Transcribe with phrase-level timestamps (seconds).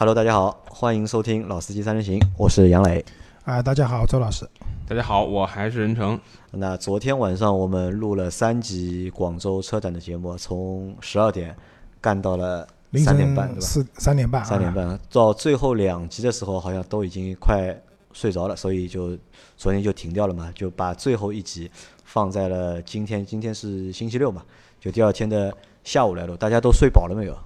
[0.00, 3.04] Hello，大家好，欢迎收听《老司机三人行》，我是杨磊。
[3.44, 4.48] 啊，大家好，周老师。
[4.88, 6.18] 大家好，我还是任成。
[6.52, 11.54] 那昨天晚上我们录了三集广州车展的节目，从十二点
[12.00, 13.60] 干到了凌三点半，对吧？
[13.60, 17.78] 晨四三点半啊，三点半到最后两集的时候，好像都已经快
[18.14, 19.14] 睡着了，所以就
[19.58, 21.70] 昨天就停掉了嘛，就把最后一集
[22.04, 23.26] 放在了今天。
[23.26, 24.42] 今天是星期六嘛，
[24.80, 25.54] 就第二天的
[25.84, 26.34] 下午来录。
[26.38, 27.36] 大家都睡饱了没有？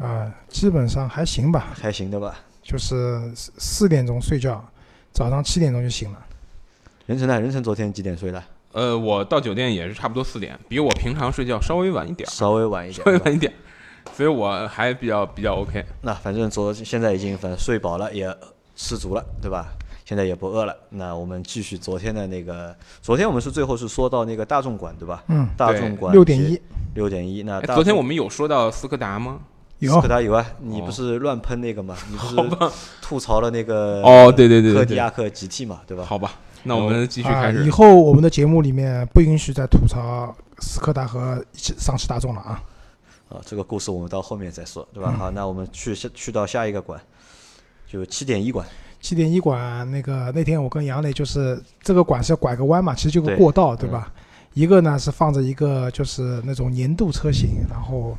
[0.00, 2.38] 啊，基本上还行吧，还行的吧？
[2.62, 4.64] 就是四四点钟睡觉，
[5.12, 6.18] 早上七点钟就醒了。
[7.06, 7.40] 任晨呢？
[7.40, 8.42] 任晨昨天几点睡的？
[8.72, 13.52] 呃，我到酒店也是差不多四点，比我平常睡觉稍微晚一点，稍微晚一点，稍微晚一点，
[14.14, 15.84] 所以我还比较比较 OK。
[16.02, 18.32] 那反正昨现在已经反正睡饱了，也
[18.76, 19.72] 吃足了，对吧？
[20.04, 20.76] 现在也不饿了。
[20.90, 25.22] 那我们继续昨天的那个，昨天我们是最后是说到那个大众馆，对吧？
[25.28, 26.60] 嗯，大众馆六点一，
[26.94, 27.42] 六点一。
[27.42, 29.40] 那昨天我们有说到斯柯达吗？
[29.80, 31.96] 有斯柯达有啊，你哦不是乱喷那个吗？
[32.10, 32.24] 你不
[32.64, 36.04] 是吐槽了那个哦对对对迪亚克 GT 嘛，对吧？
[36.04, 37.70] 好吧，那我们继续啊开，始以。
[37.70, 42.62] 后我们的节目里面不允许再吐槽斯柯达和上汽大众了啊。
[43.30, 45.12] 啊，这个故事我们到后面再说，对嗯吧？
[45.18, 47.00] 好，那我们去下去到下一个馆，
[47.86, 48.66] 就七点一馆。
[49.00, 54.12] 七点一馆那个那天我跟杨磊就是这个馆是要拐个弯嘛，其实就个过道，对吧？
[54.52, 58.18] 一个呢是放着一个就是那种年度车型，然后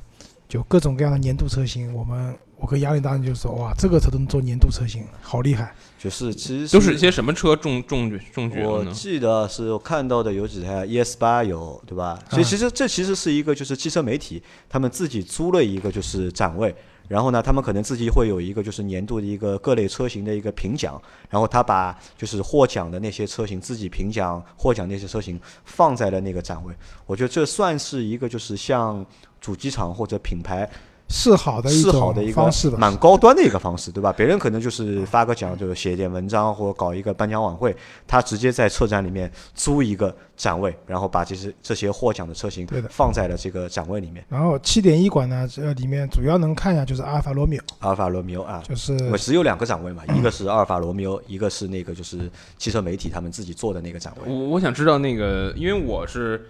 [0.52, 1.94] 就各种各样的年度车型。
[1.94, 5.74] 我们我跟杨磊当时就说哇，这个车都能做年度车型，好厉害。
[5.98, 8.84] 就是其实都是一些什么车中中中举我？
[8.92, 12.20] 记得是我看到的有几台 ES 八有，对吧？
[12.30, 16.76] 所以啊其实这其实是一个就是汽车媒体他们自己租了一个就是展位，
[17.12, 26.74] 然后呢，他们可能自己会有一个就是年度的一个各类车型的一个评奖，然后他把就是获奖的那些车型自己评奖获奖那些车型放在了那个展位。
[27.06, 29.06] 我觉得这算是一个就是像
[29.42, 30.70] 主机厂或者品牌
[31.12, 32.78] 示好的一示好的一个种方式吧。
[32.80, 34.14] 蛮高端的一个方式，对吧？
[34.14, 37.76] 别人可能就是发个奖，就是写一点文章或者搞一个颁奖晚会，
[38.08, 44.26] 他直接在车展里面租一个展位，然后把这些这些获奖的车型放在了这个展位里面。
[44.30, 54.32] 然后七点一馆呢，这里面主要能看一下就是阿尔法罗密欧，阿尔法罗密欧啊，就是我只有两个展位嘛，一个是阿尔法罗密欧，一个是那个就是汽车媒体他们自己做的那个展位。
[54.32, 56.46] 我我想知道那个，因为我是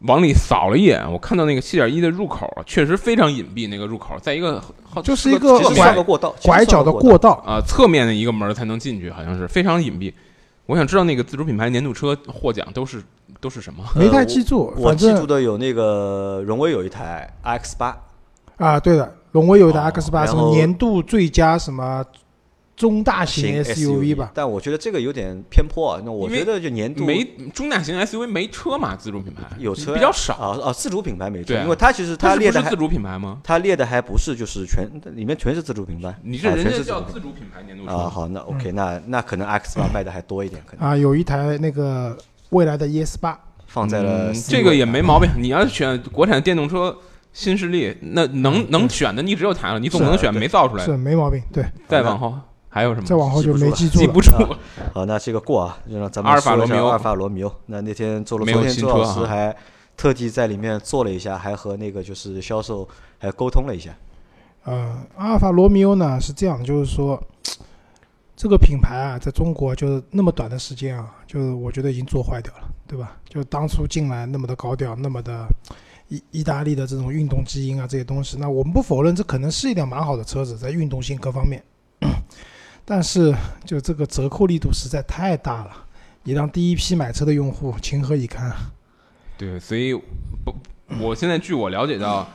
[0.00, 7.30] 往里扫了一眼，我看到那个七点一的入口确实非常隐蔽，那个入口在一个 好就是一个拐算个过道，拐角的过过道。
[7.46, 10.12] 啊、侧面的一个门才能进去，好像是非常隐蔽。
[10.66, 13.02] 我想知道那个自主品牌年度车获奖都是
[13.40, 13.84] 都是什么？
[13.96, 17.96] 没太记住，我记住的有那个荣威有一台 RX 八，
[18.56, 22.04] 啊，对的，荣威有一台哦 X 八，什么年度最佳什么
[22.76, 24.32] 中大型 SUV 吧？
[24.34, 26.02] 但我觉得这个有点偏颇啊。
[26.04, 27.24] 那我觉得就年度没
[27.54, 30.34] 中大型 SUV 没车嘛，自主品牌有车呀比较少。
[30.34, 33.40] 啊啊，自主品牌没车，啊因为它其实它列的还不是自主品牌吗？
[33.44, 38.08] 它列的还不是就是全里面全是自主品牌，你这啊人家叫自主品牌年度车啊。
[38.08, 42.16] 好，那 OK，那那可能 X 八卖的还多一点，可能啊，有一台那个
[42.50, 45.30] 未来的 ES 八，放在了嗯这个也没毛病。
[45.36, 46.96] 你要选国产电动车
[47.32, 50.92] 新势力，那能能选的你只有它了，你总不能选没造出来的。
[50.92, 51.40] 是没毛病。
[51.52, 52.34] 对，再往后
[52.74, 53.06] 还有什么？
[53.06, 54.04] 再往后就没记住了。
[54.04, 54.58] 记不住啊
[54.92, 57.54] 好，那这个过啊，就让咱们阿尔法说一下罗密欧阿尔法罗密欧。
[57.66, 59.54] 那那天做了没有昨天周老师还
[59.96, 62.88] 特地在里面坐了一下，还和那个就是销售
[63.20, 63.96] 还沟通了一下。
[64.64, 67.22] 呃，阿尔法罗密欧呢是这样的，就是说
[68.34, 73.16] 这个品牌啊，在中国就是那么短的时间啊，就是我觉得已经做坏掉了，对吧？
[73.28, 75.46] 就当初进来那么的高调，那么的
[76.08, 81.62] 意意大利的这种运动基因啊这些东西，那我们不否认这可能是一辆蛮好的车子，在运动性各方面，
[82.84, 83.34] 但是
[83.64, 85.70] 就这个折扣力度实在太大了，
[86.22, 88.52] 你让第一批买车的用户情何以堪？
[89.38, 89.94] 对，所以
[90.44, 90.54] 不，
[91.00, 92.28] 我现在据我了解到，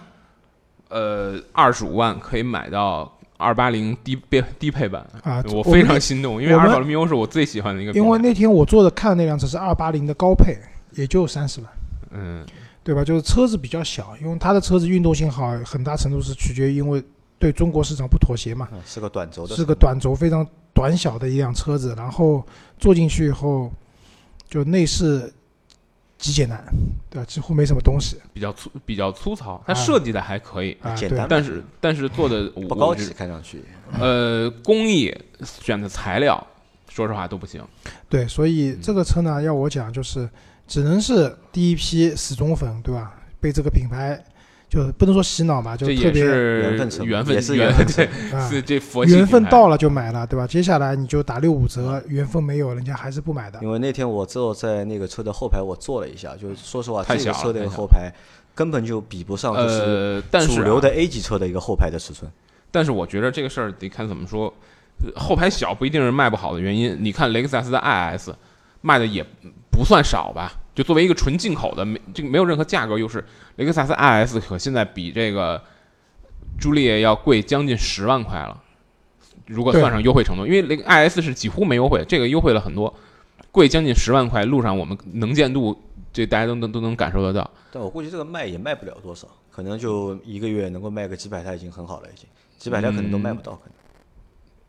[0.90, 7.94] 呃，二十五万可以买到二八零低配低配版啊我非常心动，因为我们阿尔法罗密欧是我最喜欢的一个。
[7.94, 10.58] 因为那天我坐着看的那辆车是二八零的高配，
[10.94, 11.70] 也就三十万。
[12.12, 12.46] 嗯，
[12.84, 13.04] 对吧？
[13.04, 17.02] 就是车子比较小，因为它的车子运动性好，很大程度是取决于因为
[17.40, 22.46] 对中国市场不妥协嘛，嗯，是个短轴的，是个短轴非常短小的一辆车子，然后
[22.78, 23.72] 坐进去以后，
[24.50, 25.34] 就内饰
[26.18, 26.62] 极简单，
[27.10, 27.26] 对吧？
[27.26, 33.64] 几乎没什么东西比较粗比较粗糙，它啊设计的还可以，啊，对简单但是但是做的不高级，看上去。
[33.98, 36.46] 呃，工艺选的材料，
[36.90, 37.64] 说实话都不行。
[38.10, 40.30] 对，所以嗯这个车呢，要我讲就是
[40.68, 43.16] 只能是第一批死忠粉，对吧？
[43.40, 44.22] 被这个品牌
[44.70, 50.46] 就不能说洗脑吧，就特别是缘分车缘分也是缘缘分车对，啊，是这佛缘分到了就买了，对吧？
[50.46, 53.58] 接下来你就打六五折，缘分没有，人家还是不买的。
[53.64, 58.14] 因为那天我坐在那个车的后排，我坐了一下，就是说实话，太小了这个车的后排
[58.54, 62.32] 根本就比不上就是主流的 A 级车的一个后排的尺寸。
[62.70, 64.54] 但是我觉得这个事儿得看怎么说，
[65.04, 66.96] 呃后排小不一定是卖不好的原因。
[67.00, 68.30] 你看雷克萨斯的 IS
[68.82, 69.26] 卖的也
[69.72, 70.54] 不算少吧？
[70.76, 73.24] 就作为一个纯进口的，没这个没有任何价格优势，
[73.58, 75.62] 雷克萨斯 IS 可现在比这个
[76.58, 78.64] 朱丽叶要贵将近十万块了。
[79.46, 82.94] 如果算上优惠程度，因为雷 IS 是几乎没优惠，这个优惠了很多，
[83.52, 84.46] 贵将近十万块。
[84.46, 85.78] 路上我们能见度，
[86.14, 87.50] 这大家都能都能感受得到。
[87.72, 92.26] 但我估计这个卖也卖不了多少，可能就一个月能够卖个几百台已经很好了，已经
[92.58, 93.74] 几百台可能都卖不到，可能。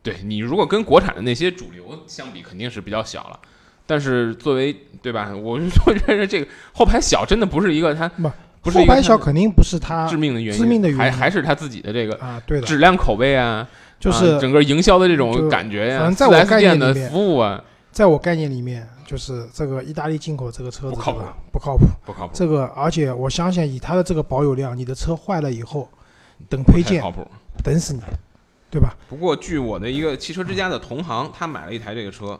[0.02, 3.38] 对你如果跟国产的那些主流相比，肯定是比较小了。
[3.90, 4.72] 但是作为
[5.02, 8.30] 对吧，我就我认为这个后排小真的不是一个它不
[8.62, 21.20] 不是后排小肯定不是它致命的原因，致命的原因还还是他自己的这个啊，对的，质量口碑啊，就是啊整个营销的这种感觉呀、反正在我 S 概念店的里面服务啊，在我概念里面，就是这个意大利进口这个车子不靠谱
[21.50, 21.84] 不靠谱。
[22.06, 25.88] 不靠谱，这个，而且我相信以他的这个保有量，你的车坏了以后，
[26.48, 27.26] 等配件靠谱。
[27.64, 28.00] 等死你，
[28.70, 28.94] 对吧？
[29.08, 32.38] 不过据我的一个汽车之家的同行，他买了一台这个车，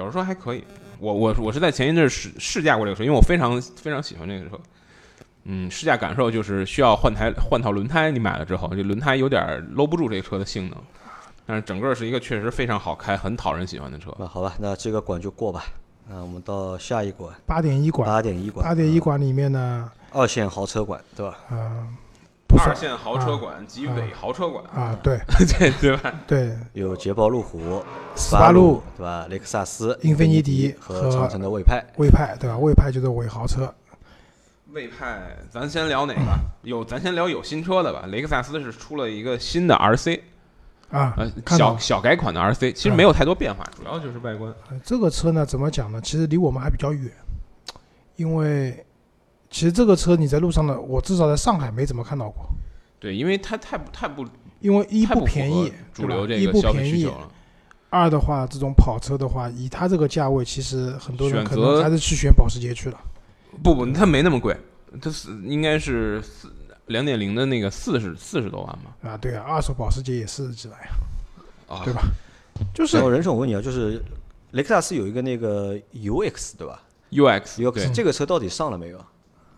[0.00, 0.64] 表示说还可以。
[0.98, 4.58] 我我我是在前一阵试试驾过这个车，因为我非常非常喜欢这个车。
[5.44, 10.78] 嗯，试驾感受就是需要换台换套轮胎，你买了之后，这轮胎有点搂不住这个车的性能，
[11.46, 14.14] 但是整个是一个确实非常好开、很讨人喜欢的车。
[14.18, 15.64] 那好吧，那这个馆就过吧。
[16.08, 21.38] 那我们到下一馆，八点一馆，八点一馆，八点一馆里面呢，二线豪车馆，对吧？
[21.50, 22.09] 呃，不算
[22.58, 25.18] 二线豪车馆及伪豪车馆，啊，对
[25.58, 26.12] 对对吧？
[26.26, 27.82] 对，有捷豹路虎、
[28.14, 29.26] 斯巴鲁、对吧？
[29.28, 31.84] 雷克萨斯、英菲尼尼迪和和长城的魏派。
[31.96, 32.56] 魏派，对吧？
[32.58, 33.72] 魏派就是伪豪车，
[34.72, 36.20] 魏派，咱先聊哪个？
[36.62, 38.04] 有，咱先聊有新车的吧。
[38.08, 40.20] 雷克萨斯是出了一个新的 RC，
[40.90, 44.52] 啊呃，，小小改款的 RC，其实嗯没有太多变化，主要就是外观。
[44.70, 46.00] 呃这个车呢，怎么讲呢？
[46.02, 47.10] 其实离我们还比较远，
[48.16, 48.84] 因为
[49.50, 52.48] 其实这个车你在路上呢，我至少在上海没怎么看到过，
[53.00, 54.24] 对，因为它太不太不
[54.60, 57.28] 因为一不便宜，主流对吧一不这个消费便宜需求，了。
[57.88, 63.00] 二的话，这种跑车的话，以它这个价位，其实很多人可选择能还是去选保时捷去了。
[63.62, 64.56] 不不，它没那么贵，
[65.02, 66.48] 它是应该是四
[66.86, 69.10] 两点零的那个四十四十多万吧？
[69.10, 70.88] 啊，对啊，二手保时捷也四十几万呀，
[71.66, 72.02] 啊，对吧？
[72.72, 74.00] 就是然后任总，我问你啊，就是
[74.52, 79.06] 雷克萨斯有一个那个 UX 对吧？UX，UX 这个车到底上了没有啊？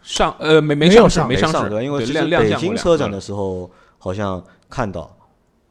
[0.02, 1.82] 上呃没没上市没上市对吧？
[1.82, 5.16] 因为对这是北京车展的时候好像看到，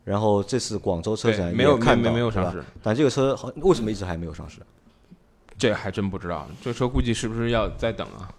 [0.04, 4.60] 然后这次广州车对展没有看到，没有上市，但这个车好为什么一直还没有上市？
[5.58, 8.30] 这还真不知道，这车估计是不是要再等啊？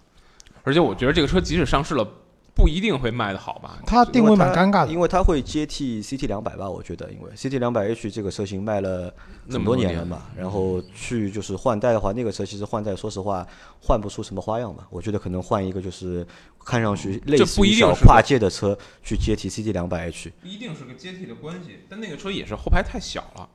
[0.63, 2.07] 而且我觉得这个车即使上市了，
[2.55, 3.79] 不一定会卖的好吧？
[3.85, 9.13] 它定位蛮尴尬的，因为它会接替 CT 两百吧，我觉得，因为 CT 两百 H 这个车型卖了
[9.47, 13.45] 那么多年了嘛，然后去就是换代的话，那个车其实换代，说实话
[13.81, 14.85] 换不出什么花样吧。
[14.91, 16.25] 我觉得可能换一个就是
[16.63, 20.31] 看上去类似于小跨界的车去接替 CT 两百 H。
[20.41, 23.49] 不一定是个接替的关系，但那个车也是后排太小了。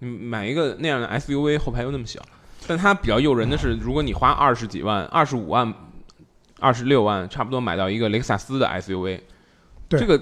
[0.00, 2.20] 你买一个那样的 SUV，后排又那么小，
[2.66, 5.72] 但它比较诱人的是，如果你花二十几万、二十五万、
[6.60, 9.20] 二十六万，差不多买到一个雷克萨斯的 SUV，
[9.88, 10.20] 对这个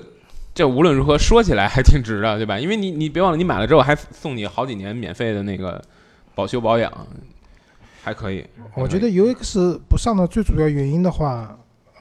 [0.55, 2.59] 这无论如何说起来还挺值的，对吧？
[2.59, 5.83] 因为你你别忘了，你买了之后还送你好几年免费的那个
[6.35, 6.93] 保修保养，
[8.03, 8.45] 还可以。
[8.75, 11.57] 我觉得 UX 不上的最主要原因的话，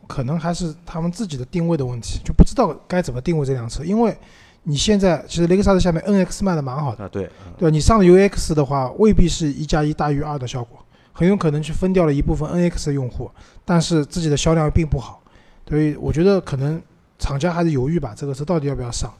[0.07, 3.83] 可能还是他们自己的定位的问题，就不知道该怎么定位这辆车。
[3.83, 4.15] 因为
[4.63, 7.71] 你现在其实雷克萨斯下面 NX 卖的蛮好的，啊，对，对吧？
[7.71, 10.82] 你上了 UX 的话，未必是一加一大于二的效果，
[11.13, 13.31] 很有可能去分掉了一部分 NX 的用户，
[13.63, 15.21] 但是自己的销量并不好。
[15.69, 16.81] 所以我觉得可能
[17.17, 19.13] 厂家还是犹豫吧，这个车到底要不要上。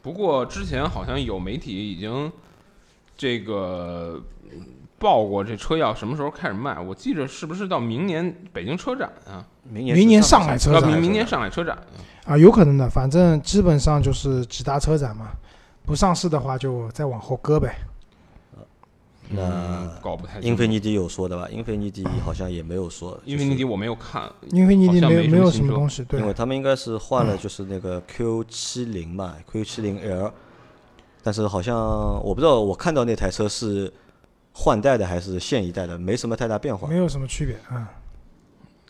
[0.00, 2.30] 不过之前好像有媒体已经
[3.16, 4.22] 这个
[4.52, 4.60] 嗯
[4.98, 9.44] 报过这车要什么时候开始卖，我记着是不是到明年北京车展啊？
[9.62, 11.88] 明年明年上海车展明明年上海车展啊。
[12.26, 15.30] 啊，有可能的，反正基本上就是几大车展嘛，
[15.84, 17.74] 不上市的话就再往后搁呗。
[19.30, 20.38] 那嗯搞不太。
[20.40, 21.48] 英菲尼迪有说的吧？
[21.50, 30.32] 英菲尼迪好像也没有说，英菲尼迪我没有看，英菲尼迪好像没没有没什么东西，对因为他们应该是换了就是那个 Q 七零嘛，Q 七零 L，
[31.22, 31.76] 但是好像
[32.22, 33.92] 我不知道，我看到那台车是
[34.52, 36.96] 换代的还是现一代的，没什么太大变化没。
[36.96, 37.90] 有什么区别啊。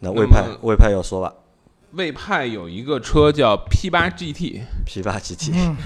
[0.01, 1.33] 那魏派魏派要说吧
[1.93, 5.77] 魏派有一个车叫 P 八 GT，，P 八 GT，嗯，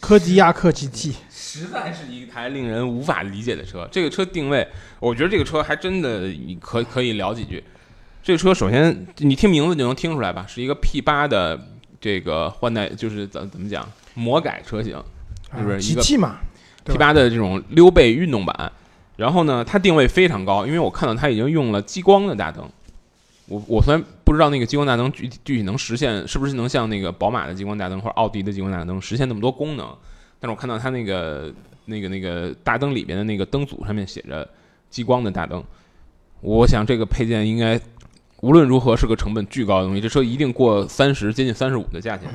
[0.00, 1.14] 科迪亚克 GT，
[1.56, 3.88] 实在是一台令人无法理解的车。
[3.90, 4.66] 这个车定位，
[5.00, 7.64] 我觉得这个车还真的可可以聊几句。
[8.22, 11.58] 这个车首先你听名字就能听出来吧，是一个 P 八的
[11.98, 16.36] 这个换代，就是怎怎么讲魔改车型啊是不是一个 GT 嘛
[16.84, 18.70] ？P 吧八的这种溜背运动版。
[19.16, 22.68] 然后呢，它定位非常高，因为我看到它已经用了激光的大灯，
[23.46, 29.88] 我我虽然不知道那个激光大灯具具体能实现是不是能像那个宝马的激光大灯或者奥迪的激光大灯实现那么多功能，
[30.46, 31.52] 但是我看到它那个
[31.86, 34.48] 那个那个大灯里边的那个灯组上面写着
[34.88, 35.60] 激光的大灯，
[36.40, 37.80] 我想这个配件应该
[38.42, 42.28] 无论如何是个成本巨高的东西，这车一定过三十接近三十五的价钱。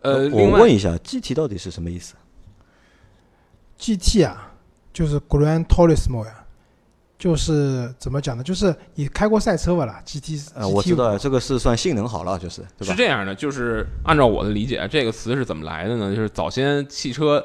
[0.00, 2.14] 呃，我问一下，GT 到底是什么意思
[3.78, 4.54] ？GT 啊，
[4.94, 6.45] 就是 Grand Turismo 呀，
[7.18, 8.42] 就是怎么讲呢？
[8.42, 12.92] 就是你开过赛车吧啦？GT 呃，我知道这个是算性能好了，就是对吧？
[12.92, 16.14] 是这样的，就是按照我的理解，这个词是怎么来的呢？
[16.14, 17.42] 就是早先汽车，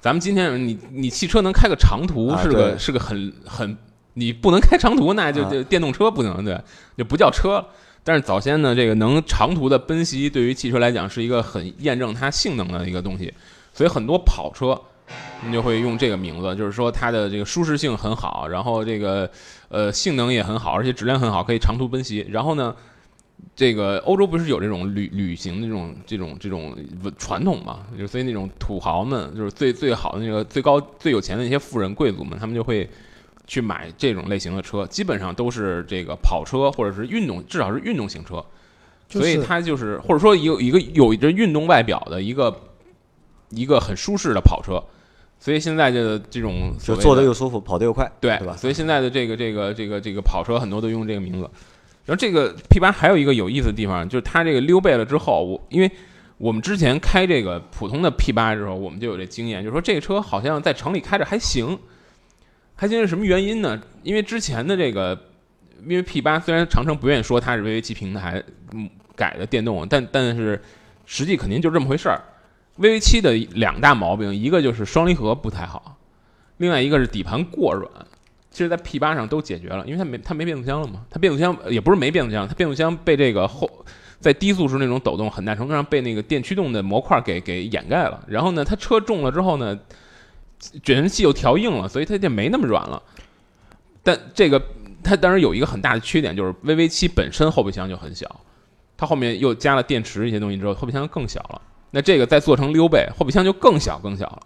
[0.00, 3.76] 咱们今天你你汽车能开个长途啊是个、对是个很很，
[4.14, 6.60] 你不能开长途，那就啊就电动车不能对，
[6.96, 7.64] 就不叫车。
[8.04, 13.34] 但是早先呢，这个能长途的奔袭，对于汽车来讲是一个很验证它性能的一个东西，
[13.74, 14.80] 所以很多跑车，
[15.46, 19.30] 你就会用这个名字，就是说它的这个舒适性很好，然后这个
[19.68, 22.26] 呃性能也很好，而且质量很好，可以长途奔袭。
[22.28, 22.74] 然后呢，
[23.54, 26.76] 这个欧洲不是有这种旅旅行的这种这种这种
[27.16, 27.86] 传统嘛？
[27.96, 32.88] 就所以那种土豪们，就是最最好的那个最高最有钱的那些富人贵族们，他们就会
[33.46, 38.44] 去买这种类型的车，基本上都是这个跑车或者是运动，至少是运动型车。
[39.08, 42.54] 所以就是它就是或者说有一个有着运动外表的一个
[43.50, 44.82] 一个很舒适的跑车。
[45.40, 48.56] 所以现在的这种就坐的又舒服，跑得又快，对对吧？
[48.56, 51.48] 所以现在的这个这个这个这个跑车很多都用这个名字。
[52.04, 55.90] 然后这个 P 八还有一个有意思的地方，就是它这个溜背了之后，我因为
[56.38, 61.78] 我们之前开这个普通的 P 八的时候，我们就有这经验，就是说这个车好像在城里开着还行，
[62.74, 63.80] 还行是什么原因呢？
[64.02, 65.18] 因为之前的这个，
[65.86, 68.42] 因为 P 八虽然长城不愿意说它是 VV 七平台
[68.72, 70.60] 嗯改的电动，但但是
[71.04, 72.18] 实际肯定就这么回事儿。
[72.78, 75.96] VV 七的两大毛病，一个就是双离合不太好，
[76.58, 77.90] 另外一个是底盘过软。
[78.50, 81.04] 其实，在 P 八上都解决了，因为它没它没变速箱了嘛。
[81.10, 83.70] 它变速箱也不是没变速箱，它变速箱被这个后
[84.20, 88.24] 在低速时那种抖动，很大程度上被那个电驱动的模块给给掩盖了。
[88.26, 89.78] 然后呢，它车重了之后呢，
[90.82, 93.00] 卷尘器又调硬了，所以它就没那么软了。
[94.02, 94.60] 但这个
[95.04, 98.40] 它当然有一个很大的缺点，就是 VV 七本身后备箱就很小，
[98.96, 101.62] 它后面又加了电池一些东西之后，后备箱更小了。
[101.90, 104.42] 那这个再做成溜背，后备箱就更小更小了。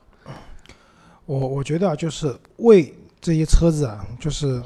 [1.26, 4.62] 我我觉得啊，就是为这些车子啊，就是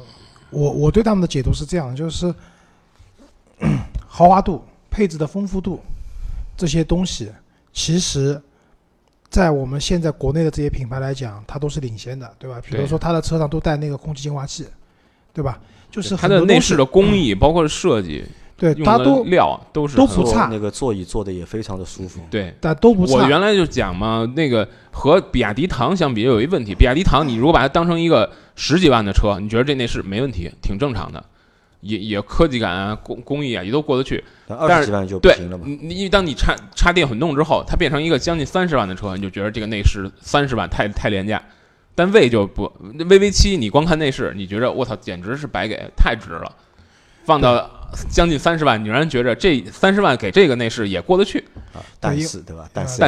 [0.50, 2.34] 我我对他们的解读是这样，就是
[4.06, 5.80] 豪华度、配置的丰富度
[6.56, 7.30] 这些东西，
[7.72, 8.40] 其实，
[9.28, 12.60] 在我们现在国内的这些品牌来讲，它都是领先的，对吧？
[12.64, 14.66] 比如说它的车上都带那个空气净化器，
[15.34, 15.60] 对吧？
[15.90, 18.24] 就是它的内饰的工艺，包括设计，
[18.56, 22.20] 对用的它都料都是很都不差那个座椅坐的也非常的舒服。
[22.30, 22.54] 对。
[22.60, 23.14] 但都不差。
[23.14, 31.22] 我原来就讲嘛，那个和比亚迪唐相比有一问题，比亚迪唐你如果把它当成一个十几万的车，你觉得这内饰没问题，挺正常的，
[31.80, 34.24] 也也科技感啊、工工艺啊也都过得去。
[34.46, 35.64] 但二十几万就不对行了嘛。
[35.66, 41.42] 你你因为当你插插电混动之后，它变成一个将近三十万的车，你就觉得这个内饰三十万太太廉价。
[41.94, 46.56] 但魏就不，VV 七你光看内饰，你觉着我操，简直是白给，太值了。
[47.24, 47.68] 放到
[48.10, 51.44] 将近三十万，你让人觉着这三十万给这个内饰也过得去。
[51.72, 52.68] 啊，但是对吧？
[52.72, 52.98] 但是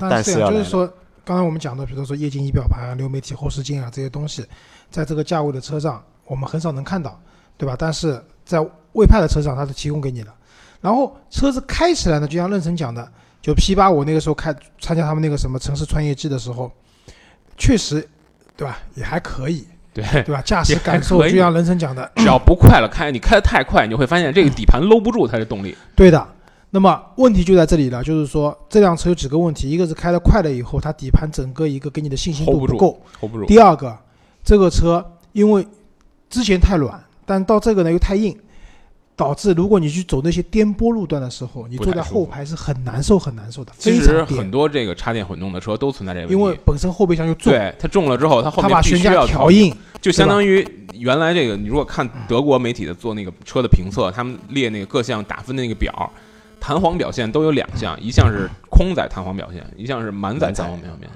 [0.00, 0.86] 但是就是说，
[1.24, 4.44] 刚才我们讲的，比如说液晶仪表盘啊、流媒体后视镜啊这些东西，
[4.90, 7.20] 在这个价位的车上，我们很少能看到，
[7.56, 7.74] 对吧？
[7.78, 8.60] 但是在
[8.92, 10.32] 魏派的车上，它是提供给你的。
[10.80, 13.10] 然后车子开起来呢，就像任晨讲的，
[13.40, 16.70] 就 P 八，我那个时候开参加他们那个什么城市穿越季的时候，
[17.56, 18.06] 确实，
[18.56, 18.78] 对吧？
[18.94, 20.42] 也还可以，对，对吧？
[20.44, 25.74] 驾驶感受就像人生讲的，只要不快了开，你开的太快，你会发现这个底盘搂不住它的动力。
[25.94, 26.26] 对的。
[26.70, 33.46] 那么问题就在这里了，就是说这辆车有几个问题，一个是开得快了以后，它底盘整个一个给你的信心度不够，hold 不住。
[33.46, 33.96] 第二个，
[34.42, 35.64] 这个车因为
[36.28, 38.36] 之前太软，但到这个呢又太硬，
[39.16, 44.54] 导致如果你去走那些颠簸路段的时候，你坐在后排是很难受、很难受的，其实很。
[44.54, 56.12] 多这个插电混动的车都存在这个问题，因为本身后备箱就重，对它重了之后，它后面必把悬架须要调调硬，就相当于原来这个，你如果看德国媒体的做那个车的评测，他们列那个各项打分的那个表，
[56.60, 61.10] 弹簧表现都有两项，一项是空载弹簧表现，一项是满载弹簧表现。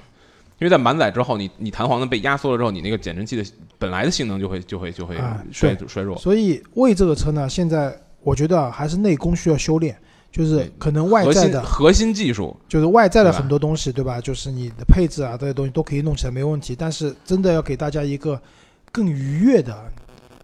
[0.59, 3.43] 因为在满载之后，你你弹簧的被压缩了之后，你那个减震器的
[3.77, 6.17] 本来的性能就会就会就会啊衰对衰弱。
[6.17, 9.97] 所以为这个车呢，现在我觉得还是内功需要修炼，
[10.31, 14.19] 就是可能外在的，心核心技术，就是外在的很多东西，对吧？
[14.19, 18.39] 就是你的配置啊这些东西都可以弄起来没问题，但是真的要给大家一个
[18.91, 19.73] 更愉悦的，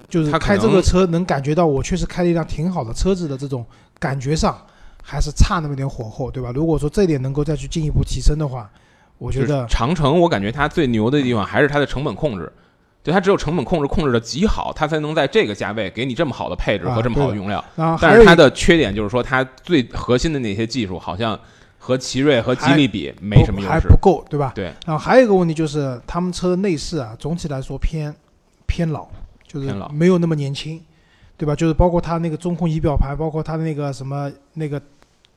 [0.08, 3.66] 就是它可开这个车能感觉到我确实开了一辆挺好的车子的这种
[4.00, 4.58] 感觉上，
[5.04, 6.54] 还是差那么点火候，对吧？
[6.56, 8.72] 如果说这点能够再去进一步提升的话，
[9.18, 12.52] 我觉得长城，我感觉它最牛的地方还是它的成本控制。
[13.04, 17.64] 对它只有成本控制控制的极好，它才能在这个价位给你这么好的配置啊和这么好的用料。
[18.02, 21.40] 但是它的缺点就是说，它最核心的那些技术好像
[21.78, 23.96] 和奇瑞和吉利比没什么优势还不。
[23.98, 24.52] 够，对吧？
[24.56, 24.74] 对。
[24.88, 28.12] 然后还有一个问题就是，他们车的内饰啊，总体来说偏
[28.66, 29.08] 偏老，
[29.48, 30.82] 就是没有那么年轻，
[31.38, 31.56] 对吧？
[31.56, 34.82] 就是包括它那个中控仪表盘，包括它的那个什么那个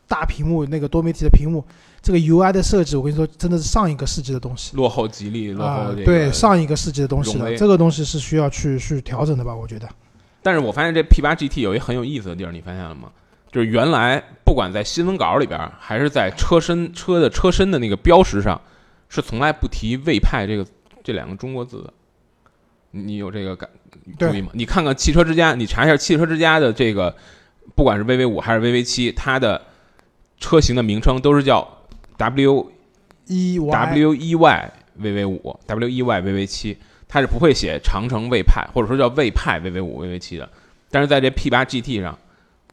[0.09, 1.65] 大屏幕，那个多媒体的屏幕，
[2.01, 4.75] 这个 UI 的设计，我跟你说，真的是上一个世纪的东西。
[4.77, 9.55] 落后吉利，落啊后这个、，对上一个世纪的东西了，这个东西是需要去去调整的吧？
[9.55, 9.89] 我觉得
[10.43, 13.11] 但是我发现这 P 8 GT 有一很有意思的地儿，你发现了吗？
[13.53, 18.61] 就是原来不管在新闻稿里边，还是在车身车的车身的那个标识上，
[19.09, 20.67] 是从来不提魏派这个
[21.03, 21.93] 这两个中国字的。
[22.91, 23.69] 你你有这个感
[24.19, 24.51] 对注意吗？
[24.55, 27.15] 你看看汽车之家，你查一下汽车之家的这个，
[27.75, 29.61] 不管是 VV 五还是 VV 七，它的
[30.41, 31.67] 车型的名称都是叫
[32.17, 32.71] W
[33.27, 36.77] E W E Y VV 五 W E Y VV 七，
[37.07, 40.49] 它是不会写长城魏派或者说叫魏派 VV 五 VV 七的，
[40.91, 42.17] 但是在这 P 八 GT 上，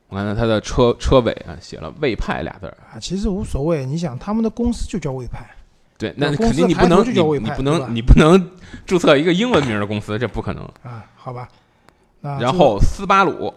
[0.09, 2.77] 我看到它的车车尾啊写了魏派俩字儿。
[2.93, 3.85] 啊，其实无所谓。
[3.85, 5.45] 你想，他们的公司就叫魏派，
[5.97, 8.51] 对，那肯定你不能你不能你不能
[8.85, 10.63] 注册一个英文名的公司，这不可能。
[10.83, 11.47] 啊，好吧。
[12.21, 13.53] 啊，然后斯巴鲁，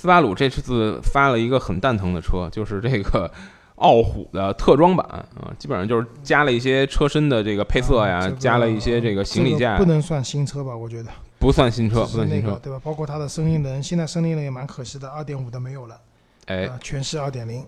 [0.00, 3.30] 斯巴鲁这次发了一个很蛋疼的车，就是这个
[3.74, 10.74] 傲虎的特装版啊，基本上就是加了一些车身的这个配色呀，啊这个加了一些这个行李架这个，不能算新车吧？
[10.74, 12.46] 我觉得不算新车，不算新车。
[12.46, 12.80] 那个对吧？
[12.82, 16.00] 包括它的声音人，现在声音人也蛮可惜的，二点五的没有了，
[16.46, 17.62] 哎，啊，全是二点零。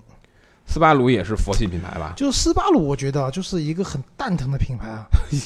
[0.65, 2.15] 斯巴鲁也是佛系品牌吧？
[2.17, 5.05] 就是斯巴鲁，我觉得啊就是一个很蛋疼的品牌啊，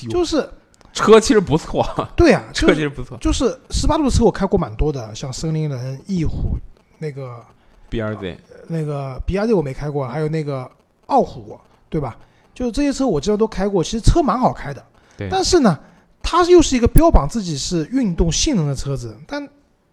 [0.08, 0.48] 就是
[0.92, 6.56] 车其实不错，对啊， 车其实不错就是斯巴鲁的车我开过蛮多的，像森林人、翼虎，
[6.98, 7.44] 那个
[7.90, 8.36] ，BRZ
[8.68, 10.70] 那个 B R Z 我没开过，还有那个
[11.06, 12.16] 傲虎，对吧？
[12.54, 14.84] 就是这些车我知道都开过，其实车蛮好开的。
[15.16, 15.78] 对但是呢，
[16.22, 19.48] 它又是一个标榜自己是运动性能的车子，但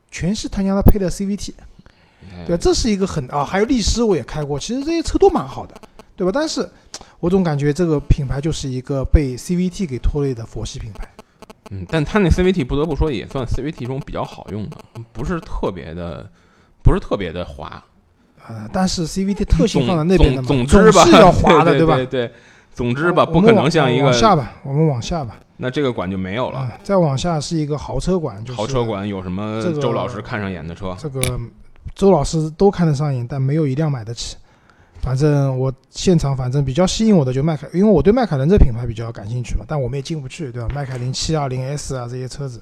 [0.10, 1.54] 全是他娘的配的 C V T，
[2.32, 2.58] 哎对？
[2.58, 5.76] 这是一个很啊，还有力狮我也开过，其实这些车都蛮好的，
[6.16, 6.32] 对吧？
[6.34, 6.70] 但是
[7.20, 11.08] 我总感觉这个品牌就是一个被 C V T 给拖累的佛系品牌。
[11.72, 14.78] 嗯，但它那 CVT 不得不说也算 CVT 中比较好用的，
[15.14, 16.30] 不是特别的，
[16.84, 17.84] 不是特别的滑。
[18.46, 21.96] 啊，但是 C V T 特性放在那边的嘛，总总之吧，是要滑的，吧？
[21.96, 22.32] 对对对，
[22.74, 25.40] 总之吧，不可能像一个往往下吧，我们往下吧。
[25.56, 26.60] 那这个馆就没有了。
[26.60, 30.94] 啊，再往下是一个豪车馆，就是豪车馆有什么这周老师看上眼的车？
[31.00, 31.40] 这个
[31.96, 34.36] 周老师都看得上眼，但没有一辆买得起。
[35.02, 40.68] 反正我现场反正比较吸引我的就迈凯，因为我对迈凯伦这品牌比较感兴趣嘛，但我们也进不去，对吧？
[40.76, 42.62] 迈凯伦七二零 S 啊这些车子，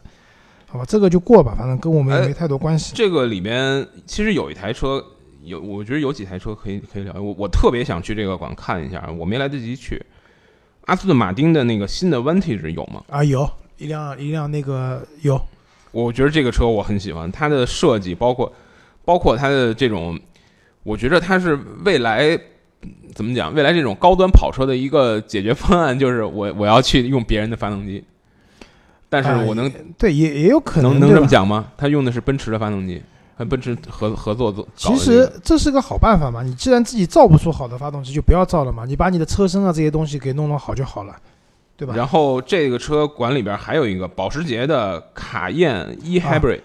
[0.72, 2.94] 好吧，这个就过吧，反正跟我们也哎没太多关系。
[2.96, 5.04] 这个里面其实有一台车，
[5.44, 7.14] 有我觉得有几台车可以可以聊。
[7.22, 10.02] 我我特别想去这个馆看一下，我没来得及去。
[10.86, 13.04] 阿斯顿马丁的那个新的 Vantage 有吗？
[13.10, 15.38] 啊，有一辆一辆那个有，
[15.92, 18.54] 我觉得这个车我很喜欢，它的设计包括
[19.04, 20.18] 包括它的这种，
[20.84, 22.40] 我觉得它是未来
[23.14, 23.54] 怎么讲？
[23.54, 28.02] 未来这种高端跑车的一个解决方案，就是我我要去用别人的发动机，
[29.12, 31.28] 但是啊我能、对也也有可能能这么？
[31.28, 31.68] 讲吗？
[31.76, 33.04] 他用的是奔驰的发动机，
[33.36, 34.64] 和奔驰合合作做。
[34.64, 41.14] 搞其实这是个好办法嘛，你既然自己造不出好的发动机，就不要造了嘛，你把你的车身啊这些东西给弄弄好就好了，
[41.76, 41.94] 对吧？
[41.94, 46.62] 然后这个车馆里边还有一个保时捷的卡宴 e Hybrid，、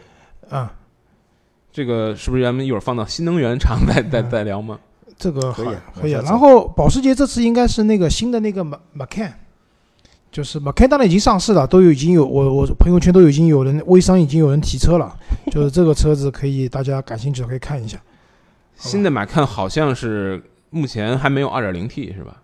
[0.48, 0.72] 啊，
[1.72, 4.78] 这个是不是咱们一会儿放到新能源厂再再嗯再聊吗？
[5.18, 9.32] 这个可以啊可以然后保时捷这次应该是那个新的那个 Mac Macan，
[10.36, 15.16] 就是 Macan 当然已经上市了，都有已经有我我朋友圈都已经有人微商已经有人提车了，
[15.50, 17.98] 就是这个车子可以大家感兴趣的可以看一下。
[18.76, 22.36] 新的马看好像是目前还没有 2.0T 是吧？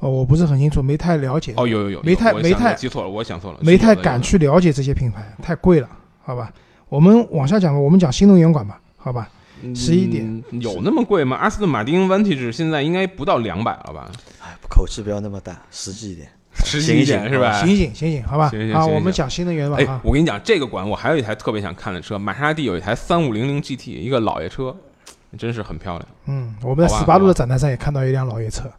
[0.00, 4.20] 哦，我不是很清楚，没太了解，哦，有有有，没太没太记错了，我想错了，没太敢。
[4.20, 5.88] 去了解这些品牌，太贵了，
[6.24, 6.52] 好吧？
[6.88, 9.30] 我们往下讲吧，我们讲新能源馆吧，好吧？
[9.62, 11.36] 有的11点嗯有那么贵吗？
[11.36, 14.10] 阿斯顿马丁 Vantage 现在应该不到两百了吧？
[14.42, 16.28] 哎，口气不要那么大，实际一点。
[16.64, 17.52] 实际一点是吧？
[17.64, 18.46] 醒醒醒醒，好吧？
[18.46, 20.00] 啊，行行行行我们讲新能源吧哎啊，。
[20.04, 24.76] 我跟你讲，这个馆我还有一台特别想看的车，玛莎拉蒂有一台三五零零 GT，一个老爷车，
[25.38, 26.08] 真是很漂亮。
[26.26, 28.70] 嗯，我们在好吧斯巴鲁好吧的展台上也看到一辆老爷车。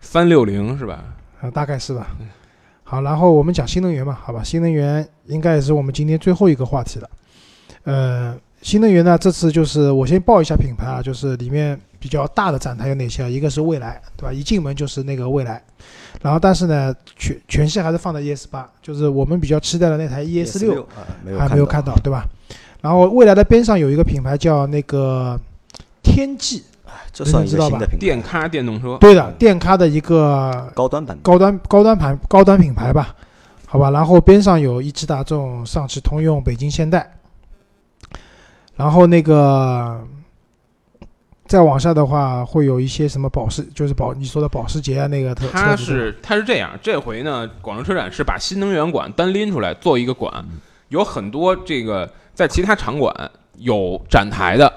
[0.00, 1.04] 三六零是吧？
[1.40, 2.26] 啊，大概是吧嗯。
[2.82, 4.42] 好，然后我们讲新能源嘛，好吧？
[4.42, 7.08] 新能源应该也是我们今天最后一个话题了。
[7.84, 13.28] 呃，新能源呢，这次就是我先报一下品牌啊，就是里面比较大的展台有哪些啊？
[13.28, 14.32] 一个是蔚来，对吧？
[14.32, 15.62] 一进门就是那个蔚来，
[16.20, 21.06] 然后但是呢，全全系还是放在 ES 八，就是我们比较期待的那台 ES 六啊，
[21.38, 22.24] 还没有看到到，对吧？
[22.80, 25.38] 然后蔚来的边上有一个品牌叫那个
[26.02, 26.64] 天际，
[27.12, 31.16] 这算一知道吧个新的品牌，电咖电动车，对的，电咖的一个高端版。
[31.22, 33.14] 高端高端盘高端品牌吧。
[33.66, 37.08] 好吧，然后边上有一汽大众、上汽通用、北京现代，
[38.74, 40.04] 然后那个
[41.50, 50.32] 再往下的话，会有一些什么保时，就是保你说的保时捷啊，那个特它是它是这样，这回呢，广州车展是把新能源馆单拎出来做一个馆，
[50.90, 53.12] 有很多这个在其他场馆
[53.56, 54.72] 有展台的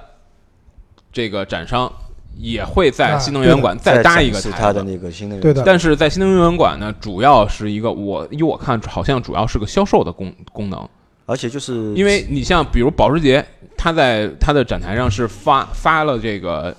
[1.11, 1.93] 这个展商
[2.39, 4.51] 也会在啊新能源馆再搭一个台子。
[4.51, 5.61] 它的那个新能源对的。
[5.63, 10.89] 但是在新能源馆呢，主要是一个我依我看好像主要是个销售的功功能，
[11.25, 13.45] 而且就是因为你像比如保时捷，
[13.77, 16.75] 它在它的展台上是发发了这个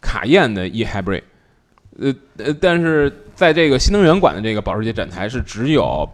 [0.00, 1.22] 卡宴的 e hybrid，
[1.98, 6.08] 呃呃，但是在这个新能源馆的这个保时捷展台是只有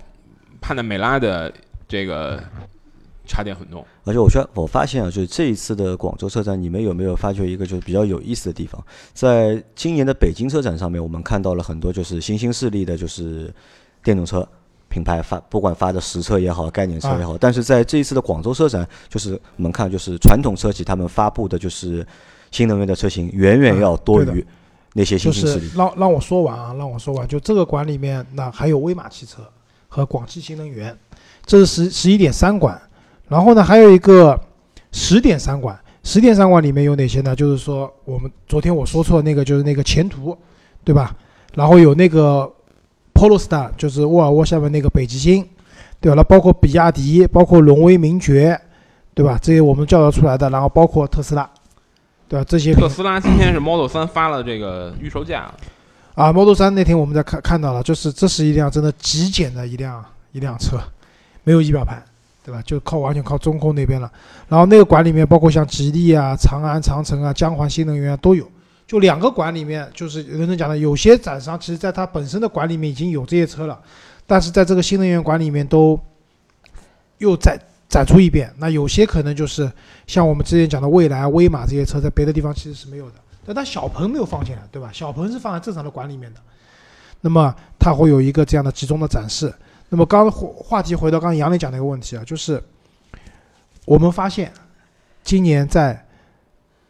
[0.60, 1.52] 帕纳梅拉的
[1.86, 2.42] 这个
[3.26, 3.84] 插电混动。
[4.04, 8.82] 而且我觉我发现啊，就是这一次的广州车展，你们有没有发觉一个就是比较有意思的地方？
[9.12, 13.52] 在今年的北京车展上面，我们看到了很多就是新兴势力的，就是
[14.02, 14.48] 电动车
[14.88, 17.36] 品牌发，不管发的实车也好，概念车也好。
[17.38, 22.06] 但是在这一次的广州车展，就是我们看就是传统车企他们发布的就是
[22.50, 24.46] 新能源的车型，远远要多于
[24.94, 25.70] 那些新兴势力。
[25.76, 27.28] 让让我说完啊，让我说完。
[27.28, 29.42] 就这个馆里面，那还有威马汽车
[29.88, 30.96] 和广汽新能源，
[31.44, 32.80] 这是十十一点三馆。
[33.28, 34.38] 然后呢，还有一个
[34.92, 35.78] 十点三馆。
[36.04, 37.36] 十点三馆里面有哪些呢？
[37.36, 40.34] 就是说我们昨天我说错那个，就是那个前途，
[40.82, 41.14] 对吧？
[41.54, 42.50] 然后有那个
[43.18, 45.44] Polestar，就是沃尔沃下面那个北极星，
[46.00, 46.14] 对吧？
[46.14, 48.56] 那包括比亚迪，包括荣威名爵，
[49.12, 49.36] 对吧？
[49.42, 50.48] 这些我们叫得出来的。
[50.50, 51.50] 然后包括特斯拉，
[52.28, 52.46] 对吧？
[52.48, 55.52] 这些特斯拉今天是 Model 3发了这个预售价，
[56.14, 60.78] 啊，Model 3那天我们在看看到了，就是这是一辆真的极简的一辆一辆车，
[61.42, 62.00] 没有仪表盘，
[62.44, 62.62] 对吧？
[62.64, 64.08] 就靠完全靠中控那边了。
[64.48, 68.48] 然后那个馆里面包括像吉利啊、长安、长城啊、江淮新能源啊都有。
[68.88, 73.78] 就两个馆里面，就是人人讲的，有些展商其实在它本身的馆里面已经有这些车了，
[74.26, 76.00] 但是在这个新能源馆里面都
[77.18, 78.50] 又展展出一遍。
[78.56, 79.70] 那有些可能就是
[80.06, 83.16] 像我们之前讲的蔚来、威马这些车，在别的地方其实是没有的。
[83.44, 84.90] 但它小鹏没有放进来，对吧？
[84.90, 86.40] 小鹏是放在正常的馆里面的。
[87.20, 89.52] 那么它会有一个这样的集中的展示。
[89.90, 92.62] 那么刚话话题回到刚刚杨磊讲的一个问题啊，就是
[93.84, 94.50] 我们发现
[95.22, 96.06] 今年在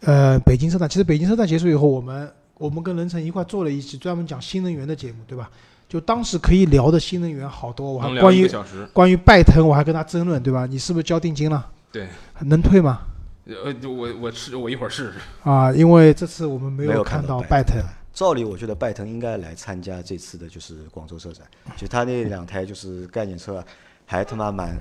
[0.01, 5.51] 呃北京车展，其实北京车展结束以后，我们我们跟任成一块做了一期专门讲新能源的节目，对吧？
[5.89, 8.49] 就当时可以聊的新能源好多，我还关于。
[8.93, 10.67] 关于拜腾，我还跟他争论，对吧？
[10.67, 11.67] 你是不是交定金了？
[11.91, 12.07] 对，
[12.41, 13.01] 能退吗？
[13.47, 15.15] 呃，我我试我一会儿试试。
[15.43, 17.83] 啊，因为这次我们没没有看看到拜腾。
[18.13, 23.65] 照理，我觉得拜腾应该来参加这次的就是广州车展，就他那两台就是概念车啊，
[24.05, 24.77] 还他妈蛮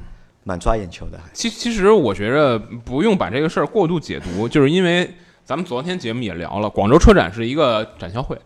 [0.48, 8.40] 蛮抓眼球的，其其实我觉着不用把这个事儿过度解读， 就是因为咱们昨天节目也聊了，广州车展是一个展销会，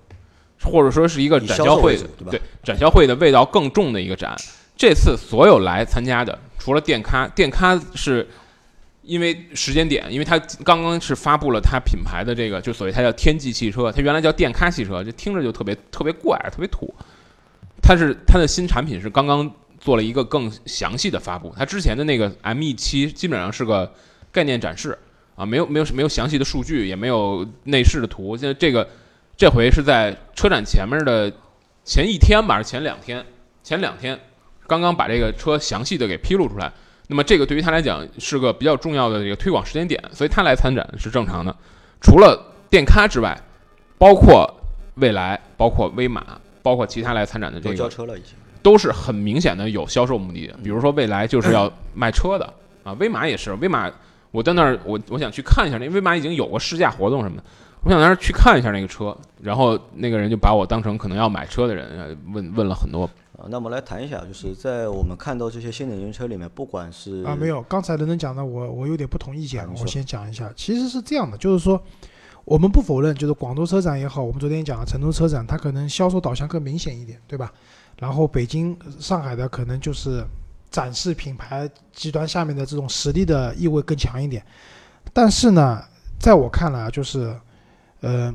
[0.63, 4.35] 或者说是一个展销会对吧对展销会的味道更重的一个展。
[4.75, 8.27] 这次所有来参加的，除了电咖，电咖是
[9.03, 16.91] 因为时间点，因为它刚刚是发布了它品牌的这个，就所谓它叫天际汽车，它原来叫电咖汽车，就听着就特别特别怪，特别土。
[17.79, 23.91] 它是它的新产品是刚刚做了一个更详细的发布，它之前的那个 ME 七基本上是个
[24.31, 24.97] 概念展示
[25.35, 28.37] 啊，没有没有没有详细的数据，也没有内饰的图。
[28.37, 28.87] 现在这个
[29.35, 31.33] 这回是在车展前面的
[31.83, 33.25] 前一天吧，是前两天？
[33.63, 34.19] 前两天
[34.67, 36.71] 刚刚把这个车详细的给披露出来。
[37.07, 41.53] 那么这个对于他来讲是个比较重要的这个推广时间点，所以他来参展是正常的。
[41.99, 43.37] 除了电咖之外，
[43.97, 44.47] 包括
[44.95, 48.33] 蔚来、包括威马、包括其他来参展的这都交，车了已经。
[48.61, 50.57] 都是很明显的有销售目的的。
[50.63, 53.53] 比如说未来就是要卖车的啊，威马也是。
[53.55, 53.91] 威马
[54.31, 57.43] 我在那儿，我我想去看一下，那威马已经有过试驾活动什么的，
[57.83, 59.15] 我想在那儿去看一下那个车。
[59.41, 63.03] 然后那个人就把我当成可能要买车的人，呃问问了很多。
[63.37, 70.51] 啊，那我们来谈一下，就是在我们看到这些新能源车里面，不管是啊，没有，刚才人人讲的我我有点不同意见我先讲一下。
[70.55, 71.81] 其实是这样的，就是说，
[72.45, 77.51] 我们不否认，就是广州车展也好，我们昨天讲了成都车展，它可能销售导向更明显一点，对吧？
[78.01, 80.25] 然后北京、上海的可能就是
[80.71, 84.43] 展示品牌集团下面的这种实力的意味更强一点。
[85.13, 85.79] 但是呢，
[86.19, 87.39] 在我看来啊，就是，
[87.99, 88.33] 呃，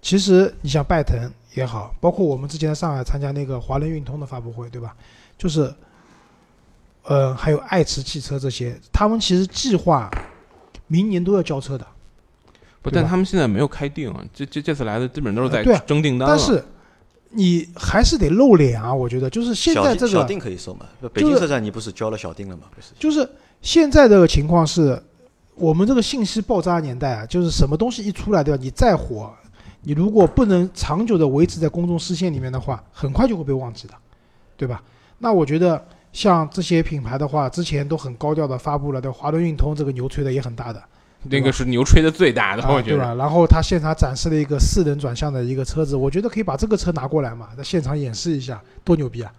[0.00, 4.96] 其实你像拜腾也好，包括我们之前在上海参加那个华人运通的发布会，对吧？
[5.36, 5.70] 就是，
[7.02, 10.10] 呃，还有爱驰汽车这些，他们其实计划
[10.86, 11.86] 明年都要交车的。
[12.80, 16.34] 不，但他们现在没有开定啊，这这这次来的基本都是在呃对啊争订单了。
[16.34, 16.64] 但是
[17.34, 20.86] 你还是得露脸啊，我觉得就是现在这个小，定可以收嘛？
[21.12, 22.64] 北京车展你不是交了小定了吗？
[22.74, 23.28] 不是，就是
[23.60, 25.02] 现在这个情况是，
[25.54, 28.60] 我们这个信息爆炸年代啊，就是什么东西一出来，对吧？
[28.62, 29.32] 你再火，
[29.82, 33.94] 你如果不能长久的维持在公众视线里面的话，很快就会被忘记的，
[34.56, 34.82] 对吧？
[35.18, 40.82] 那我觉得像这些品牌的话，之前都很高调的发布了，对华伦运通这个牛吹的也很大的，
[41.24, 42.96] 那个是牛吹的最大的，啊我觉得。
[42.96, 43.14] 对吧？
[43.14, 49.32] 然后他现场展示了一个四轮转向的一个车子，我觉得可以把这个车拿过来嘛，在现场演示一下，多牛逼啊，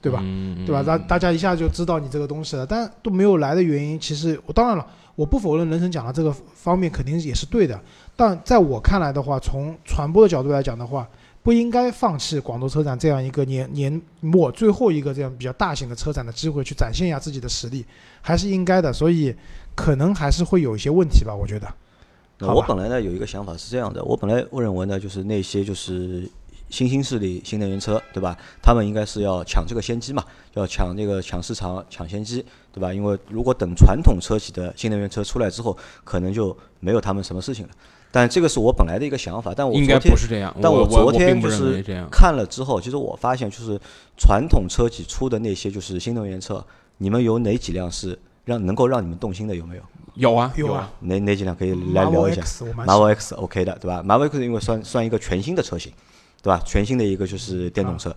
[0.00, 0.20] 对吧？
[0.22, 0.82] 嗯对吧？
[0.82, 7.78] 大大家一下就知道你这个东西了，但都没有来的原因，其实我当然了，我不否认人生讲的这个方面肯定也是对的，
[8.16, 11.06] 但在我看来的话，从传播的角度来讲的话，
[11.42, 17.84] 不应该放弃广州车展这样一个年年末最后一个这样比较大型的车展的机会，去展现一下自己的实力，
[18.20, 18.92] 还是应该的。
[18.92, 19.32] 所以
[19.76, 21.68] 可能还是会有一些问题吧，我觉得。
[22.38, 26.28] 那我本来呢有一个想法是这样的，我本来我认为呢，就是那些就是
[26.68, 28.36] 新兴势力、新能源车，对吧？
[28.60, 32.92] 他们应该是要抢这个先机嘛，要抢这个抢市场、抢先机，对吧？
[32.92, 37.72] 因为如果等传统车企的新能源车出来之后，可能就没有他们什么事情了。
[38.10, 40.56] 但这个是我本来的一个想法，但我应该昨天不是这样。
[40.60, 42.08] 但我昨天不就是这样。
[42.10, 43.78] 看了之后，其实我发现就是
[44.16, 46.64] 传统车企出的那些就是新能源车，
[46.98, 49.54] 你们有哪几辆是让能够让你们动心的？
[49.54, 49.82] 有没有？
[50.14, 55.92] 有啊有啊啊，哪哪几辆可以来聊一下 Marvel 欢 X OK 的，对吧？Marvel X 因为算算一个全新的车型，
[56.42, 56.58] 对吧？
[56.64, 58.08] 全新的一个就是电动车。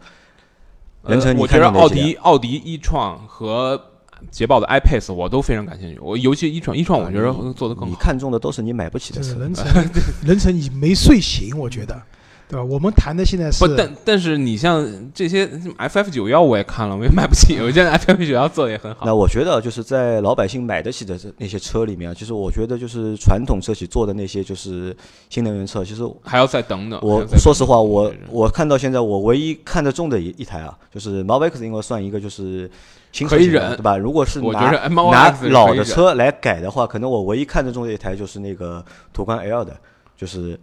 [1.01, 3.81] 呃任成，你我觉得奥迪、奥迪一创和
[4.29, 5.99] 捷豹的 iPace 我都非常感兴趣。
[5.99, 7.87] 我尤其一创，一创我觉得做的更好。
[7.87, 9.29] 你看中的都是你买不起的车。
[9.29, 9.91] 这个人成
[10.23, 12.01] 人成你没睡醒，我觉得，
[12.49, 12.65] 对吧？
[12.65, 14.83] 我们谈的现在是不，但但是你像
[15.13, 17.59] 这些 FF 九幺我也看了，我也买不起。
[17.61, 19.05] 我觉得 FF 九幺做的也很好。
[19.05, 24.95] 那我觉得就是在老百姓买得起的这那些车里面啊，就是我觉得就是传统车企做的那些就是
[25.29, 26.99] 新能源车，其实还要再等等。
[27.03, 32.67] 我说实话，我我看到现在我唯一看得中的一一台啊，就是 Marvel X 应该算一个就是
[33.11, 33.95] 新车可以忍对吧？
[33.95, 38.83] 如果是我觉拿得拿老的车来改的话，可能我唯一看得中的一台就是那个
[39.13, 39.77] 途观 L 的，
[40.17, 40.59] 就是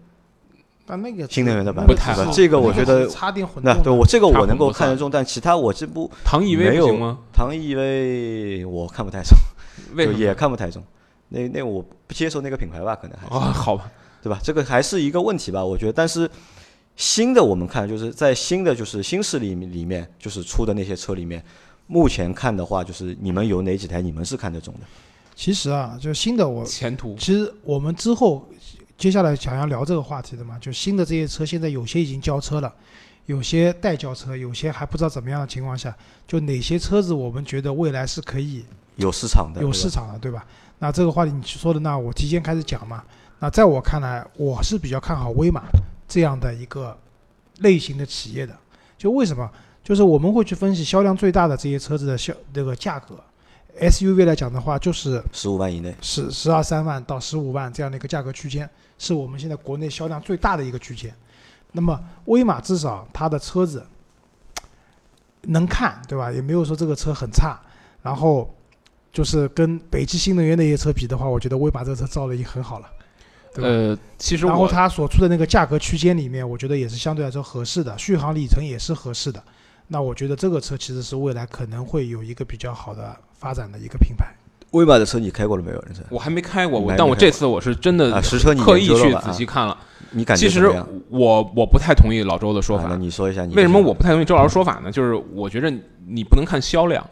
[0.87, 7.18] 但那个新能源的版本不太好这个我觉得插电混动，那对我这个我能够看得中，但其他我这不唐 EV 没有吗？
[7.33, 9.37] 唐 EV 我看不太中，
[9.94, 10.83] 为也看不太中。
[11.29, 13.35] 那那我不接受那个品牌吧，可能还是。
[13.35, 13.90] 哦，好吧，
[14.22, 14.38] 对吧？
[14.44, 15.92] 这个还是一个问题吧，我觉得。
[15.92, 16.31] 但是
[16.94, 21.44] 新的我们看，就是在新的就是新势力里面，就是出的那些车里面，
[21.88, 24.81] 目前看的话，就是你们有哪几台你们是看得中的？
[25.35, 28.49] 其实啊，就新的我，前途其实我们之后
[28.98, 32.74] 接下来想要聊这个话题的嘛，就新的这些车，现在有些已经交车了，
[33.26, 35.94] 有些待交车，有些还不知道怎么样的情况下，
[36.26, 38.64] 就哪些车子我们觉得未来是可以
[38.96, 40.46] 有市场的，有市场的，对吧？
[40.78, 43.02] 那这个话题你说的，那我提前开始讲嘛。
[43.38, 45.64] 那在我看来，我是比较看好威马
[46.09, 46.96] 这样的一个
[47.59, 48.56] 类型的企业的。
[48.96, 49.50] 就为什么？
[49.85, 53.22] 就是我们会去分析销量最大的这些车子的销那个价格。
[53.78, 55.94] SUV 来讲的话，就是十五万以内。
[56.00, 61.14] 十十二三万到十五万这样的一个价格区间，是我们现在国内销量最大的一个区间。
[61.72, 63.87] 那么威马至少它的车子
[65.42, 66.32] 能看，对吧？
[66.32, 67.61] 也没有说这个车很差。
[68.02, 68.54] 然后
[69.12, 72.88] 就是跟北汽新能源那些车比的话，我觉得威马这个车造的已经很好了，
[73.54, 79.42] 呃，其实我然后它所处的那个价格区间里面，我觉得也是相对来说合适的，续航里程也是合适的。
[79.88, 84.32] 那我觉得这个车其实是未来可能会有一个比较好的发展的一个品牌。
[84.72, 85.83] 威马的车你开过了没有？
[86.11, 89.76] 我还没开过，我但我这次我是真的啊实车你刻意去仔细看了。
[90.11, 90.70] 你感其实？
[91.09, 94.90] 我我不太同意老周的说法你说一下为什么我不太同意周老师说法呢？
[94.90, 95.72] 就是我觉着
[96.07, 97.05] 你不能看销量，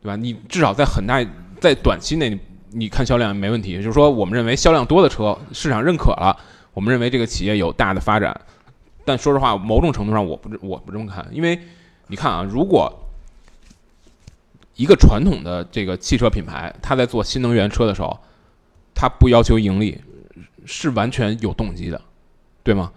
[0.00, 0.16] 对吧？
[0.16, 1.24] 你至少在很大
[1.60, 2.38] 在短期内，
[2.70, 3.76] 你看销量没问题。
[3.76, 6.36] 就是说，我们认为销量多的车市场认可了，
[6.72, 8.38] 我们认为这个企业有大的发展。
[9.04, 11.58] 但说实话，某种程度上我不我不这么看，因为
[12.06, 12.92] 你看啊，如果
[14.82, 18.18] 一个传统的这个汽车品牌，它在做新能源车的时候，
[18.92, 19.96] 它不要求盈利，
[20.66, 22.02] 是完全有动机的，
[22.64, 22.90] 对吗？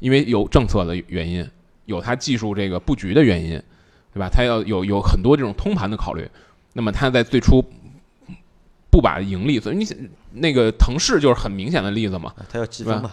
[0.00, 1.48] 因为有政策的原因，
[1.84, 3.50] 有它技术这个布局的原因，
[4.12, 4.28] 对吧？
[4.28, 6.28] 它要有有很多这种通盘的考虑。
[6.72, 7.64] 那么它在最初
[8.90, 9.96] 不把盈利，所以你想
[10.32, 12.34] 那个腾势就是很明显的例子嘛。
[12.36, 13.12] 啊它要积分嘛？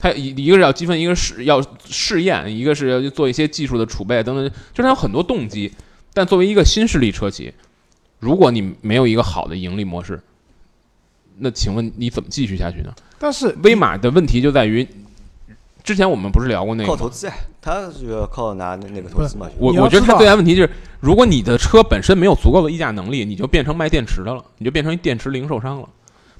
[0.00, 5.70] 它一一个是要积分，一个是要试验，一个是要做一些技术的储备等等，就是它有很多动机。
[6.12, 7.52] 但作为一个新势力车企，
[8.18, 10.20] 如果你没有一个好的盈利模式，
[11.38, 12.92] 那请问你怎么继续下去呢？
[13.18, 14.86] 但是威马的问题就在于，
[15.84, 19.48] 之前我们不是聊过那个吗靠投资呀，它就要靠拿那那个投资嘛。
[19.58, 25.88] 我我觉得他最大问题就是，如果你的车本身没有足够的溢价能力，你就变成卖电池的了，你就变成一电池零售商了，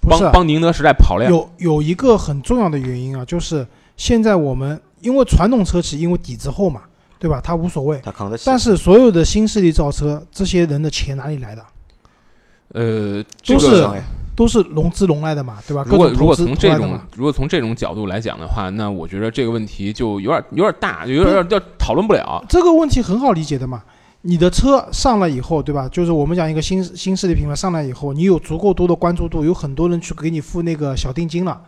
[0.00, 1.30] 帮帮宁德时代跑量。
[1.30, 6.82] 有有一个很重要的原因啊，就是现在我们因为传统车企因为底子厚嘛，
[7.18, 7.40] 对吧？
[7.42, 8.00] 他无所谓。
[8.04, 8.44] 它扛得起。
[8.46, 11.64] 但是所有的新势力造车，这些人的钱哪里来的？
[12.72, 14.02] 呃，都是个
[14.34, 15.84] 都是融资融来的嘛，对吧？
[15.86, 22.44] 如果如果从这种如果从这种角度来讲的话，那我觉得这个问题就有点有点大，就有点要讨论不了。
[22.48, 23.82] 这个问题很好理解的嘛。
[24.22, 25.88] 你的车上来以后，对吧？
[25.88, 31.62] 就是我们讲一个新新势力品牌上来以后，你有足够多的关注度，有很多人去给你付那个小定金了，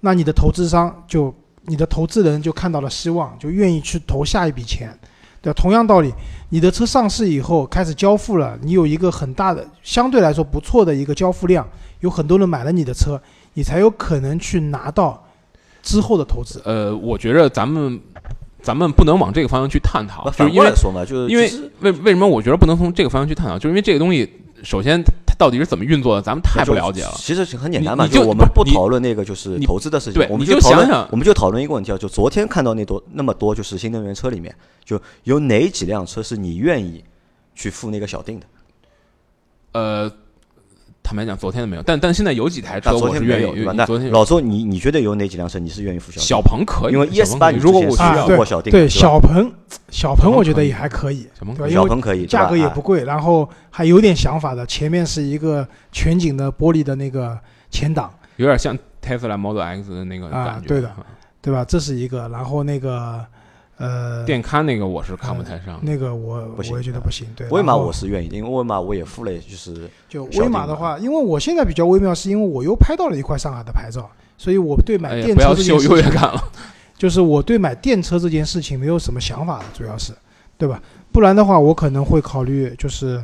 [0.00, 1.34] 那你的投资商就
[1.66, 4.96] 你的投资人就看到了希望，就愿意去投下一笔钱，
[5.40, 5.54] 对吧？
[5.60, 6.12] 同样道理，
[6.50, 11.66] 你的车上市以后开始交付了，你有一个很大的相对来说不错的一个交付量，
[12.00, 13.20] 有很多人买了你的车，
[13.54, 15.26] 你才有可能去拿到
[15.82, 16.60] 之后的投资。
[16.64, 18.00] 呃，我觉着咱们
[18.62, 21.50] 咱们不能往这个方向去探讨，就是反因为过来说嘛，就是因为
[21.80, 24.30] 为为什么我觉得不能从这个方向去探讨，就是因为这个东西，
[24.62, 25.02] 首先
[25.34, 27.12] 它到底是怎么运作的，咱们太不了解了。
[27.16, 37.02] 其实很简单嘛，就我们不讨论那个就是投资的事情对，我们你就讨论想想我们就讨论一个问题啊，就昨天看到那多那么多就是新能源车里面，就有哪几辆车是你愿意
[37.54, 38.46] 去付那个小定的？
[39.72, 40.12] 呃，
[41.04, 43.72] 坦白讲，昨天的没有，但但现在有几台车我是愿意天没有，对吧？
[43.76, 46.18] 那昨天老周，你你觉得有哪几辆车你是愿意付小？
[46.18, 49.52] 小鹏可以，因为小 ES 八你如果我需要小定的对，小鹏，
[49.90, 57.38] 小鹏我觉得也还可以，小鹏可以小鹏可以，价格也不贵，然后还有点想法的，前面是一个全景的玻璃的那个
[57.70, 60.66] 前挡，有点像 Tesla Model X 的那个啊感觉。
[60.66, 60.96] 对的啊
[61.42, 61.62] 对吧？
[61.62, 63.22] 这是一个，然后那个
[63.76, 65.80] 呃，电咖那个我是看不太上。
[65.82, 67.48] 那个我不行我也觉得不行，对。
[67.48, 74.08] 威马我是愿意的，因为威马我也付了，就是就威马的话，因为我现在比较微妙，是因为我又拍到了一块上海的牌照，
[74.38, 76.42] 所以我对买电不要秀车这件事情，优越感了。
[76.96, 80.12] 就是我对买电车这件事情没有什么想法的，主要是，
[80.56, 80.80] 对吧？
[81.10, 83.22] 不然的话，我可能会考虑就是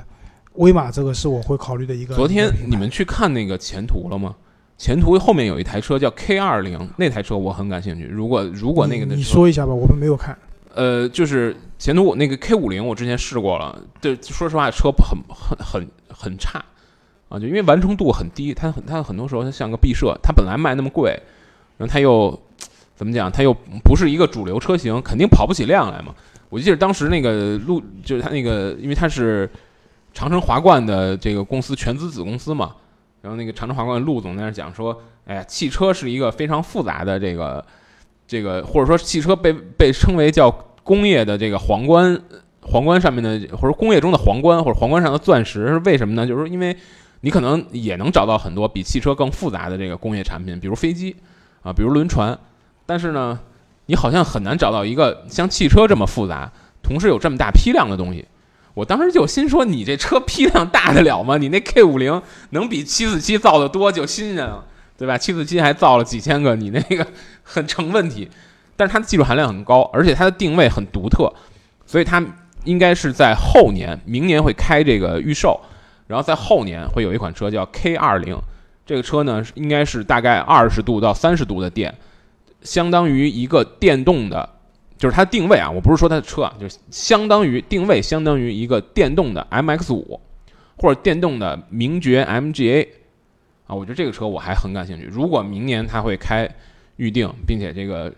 [0.54, 2.16] 威马这个是我会考虑的一个。
[2.16, 4.34] 昨天你们去看那个前途了吗？
[4.81, 8.05] 前途后面有一台车叫 K 二零，那台车我很感兴趣。
[8.07, 10.35] 如果如果那个你你说一下吧，我们没有看。
[10.75, 16.64] 呃，就是前途那个 K 五零，我之前试过了，对，说实话，车很很很很差
[17.29, 21.11] 啊，就因为完成度很低，它很它很多时候它像个毕设，它本来卖那么贵，
[21.77, 22.40] 然后它又
[22.97, 23.53] 怎么讲，它又
[23.85, 26.14] 不是一个主流车型，肯定跑不起量来嘛。
[26.49, 29.47] 我记得当时那个路就是它那个，因为它是
[30.14, 32.75] 长城华冠的这个公司全资子公司嘛，
[33.22, 37.64] 然后那个长城华冠陆总在那儿讲说，哎呀，汽车是一个非常复杂的这个。
[38.26, 40.48] 这个或者说汽车被被称为叫
[40.85, 42.16] 工业的这个皇冠，
[42.62, 46.24] 皇冠上面的或者工业中的皇冠或者皇冠上的钻石，是为什么呢？
[46.24, 46.76] 就是说因为
[47.22, 51.16] 你可能也能找到很多比汽车更复杂的这个工业产品，比如飞机
[51.62, 52.38] 啊，比如轮船，
[52.87, 53.37] 但是呢，
[53.87, 56.52] 你好像很难找到一个像汽车这么复杂，
[56.85, 58.24] 同时有这么大批量的东西。
[58.74, 61.37] 我当时就心说，你这车批量大得了吗？
[61.38, 64.66] 你那 K 五零能比七四七造的多就新鲜了。
[65.00, 65.16] 对吧？
[65.16, 67.06] 七四七还造了几千个，你那个
[67.42, 68.28] 很成问题。
[68.76, 71.33] 但是它的技术含量很高，而且它的定位很独特，
[71.87, 72.22] 所以它
[72.64, 75.59] 应该是在后年，明年会开这个预售，
[76.06, 78.37] 然后在后年会有一款车叫 K 二零，
[78.85, 81.96] 这个车呢应该是大概二十度到三十度的电，
[82.61, 84.46] 相当于一个电动的，
[85.00, 90.20] 就是它定位啊，我不是说它的车啊，就是相当于定位相当于一个电动的 MX 五
[90.76, 92.86] 或者电动的名爵 MGA。
[93.66, 95.06] 啊，我觉得这个车我还很感兴趣。
[95.06, 96.46] 如果明年它会开
[96.96, 98.12] 预定，并且这个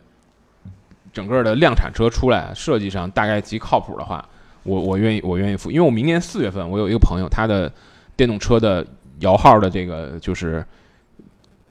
[1.12, 4.28] 整个的量产车出来，设计上大概极靠谱的话，
[4.64, 5.70] 我我愿意我愿意付。
[5.70, 7.72] 因为我明年四月份我有一个朋友，他的
[8.16, 8.84] 电动车的
[9.20, 10.66] 摇号的这个就是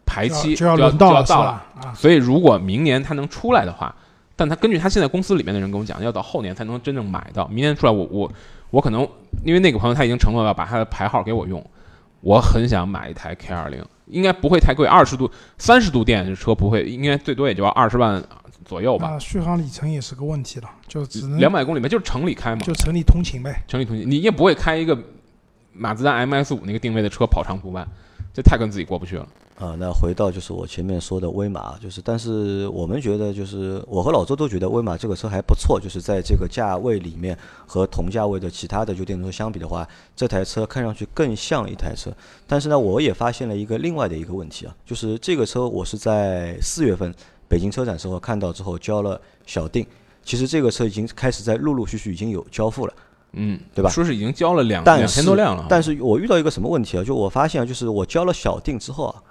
[0.06, 1.50] 排期就要到了，到了，
[1.82, 3.94] 啊，所以如果明年它能出来的话，
[4.42, 7.48] 但他根据他现在公司里面的人跟我讲，要到后年才能真正买到。
[7.48, 8.32] 明年出来我，我
[8.72, 9.08] 我可能
[9.46, 11.64] 因为那个朋友他已经承诺要把他的牌号给我用。
[12.22, 18.24] 我很想买一台 K 二零，应该不会太贵，二十度、三十度电的车不会，应该最多也就要二十万
[18.66, 19.10] 左右吧。
[19.12, 23.62] 那续航里程也是个问题了，就只能两百公里呗，就是城里开嘛，就城里通勤呗。
[23.68, 24.98] 城里通勤，你也不会开一个
[25.72, 27.88] 马自达 MX 五那个定位的车跑长途吧？
[28.34, 29.28] 这太跟自己过不去了。
[29.62, 42.12] 啊，那回到就是我前面说的威马，就是但是我们觉得就是我和老周都觉得威马这个车还不错，就是在这个价位里面和同价位的其他的就电动车相比的话，这台车看上去更像一台车。
[42.48, 47.14] 但是呢，我也发现了一个另外的一个问题啊，就是这个车我是在四月份
[47.48, 49.86] 北京车展时候看到之后交了小定，
[50.24, 52.94] 其实这个车已经开始在陆陆续续已经有交付了。
[53.34, 57.04] 嗯，对吧说是已经交了两两千多辆了，但是我遇到一个什么问题啊？
[57.04, 59.24] 就我发现啊，就是我交了小定之后啊，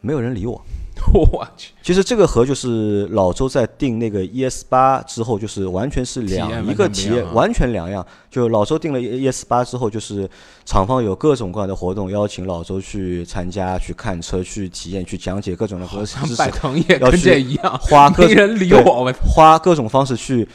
[0.00, 0.60] 没有人理我。
[1.12, 8.04] 我去，其实这个和就是老周在订那个 ES 八之后，就是完全是两完一个体验，完全两样。
[8.30, 10.28] 就老周订了 ES 八之后，就是
[10.64, 20.48] 厂方有各种各样的活动，邀请老周去参加、去看车、去体验、去讲解各种的和知识像拜，腾也跟要去这一样，花各没人理对我，花各种方式去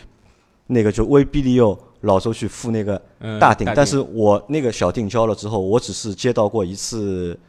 [0.66, 7.40] 那个就威逼利诱老周去付那个嗯大定，但是我那个小定交了之后，我只是接到过一次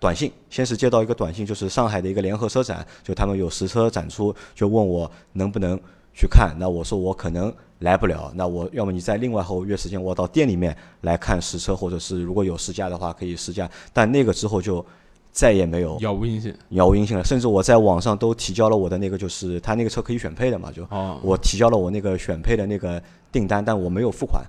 [0.00, 5.78] 短短信，先是接到一个短信，就是上海的一个联合车展，就他们有实车展出，就问我能不能
[6.14, 14.84] 去看，那我说我可能来不了，那我要么你在另外后约时间，我到店里面来看实车，或者是如果有试驾的话可以试驾，但那个之后就
[15.30, 16.52] 再也没有杳无音信。
[16.70, 24.42] 杳无音信了，甚至我在网上都提交了我的那个，就是他那个车可以选配的嘛，就哦，我提交了我那个选配的那个订单，但我没有付款，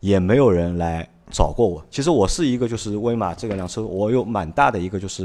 [0.00, 1.84] 也没有人来找过我。
[1.90, 5.24] 其实我是一个就是威马这个辆车，我有蛮大的一个就是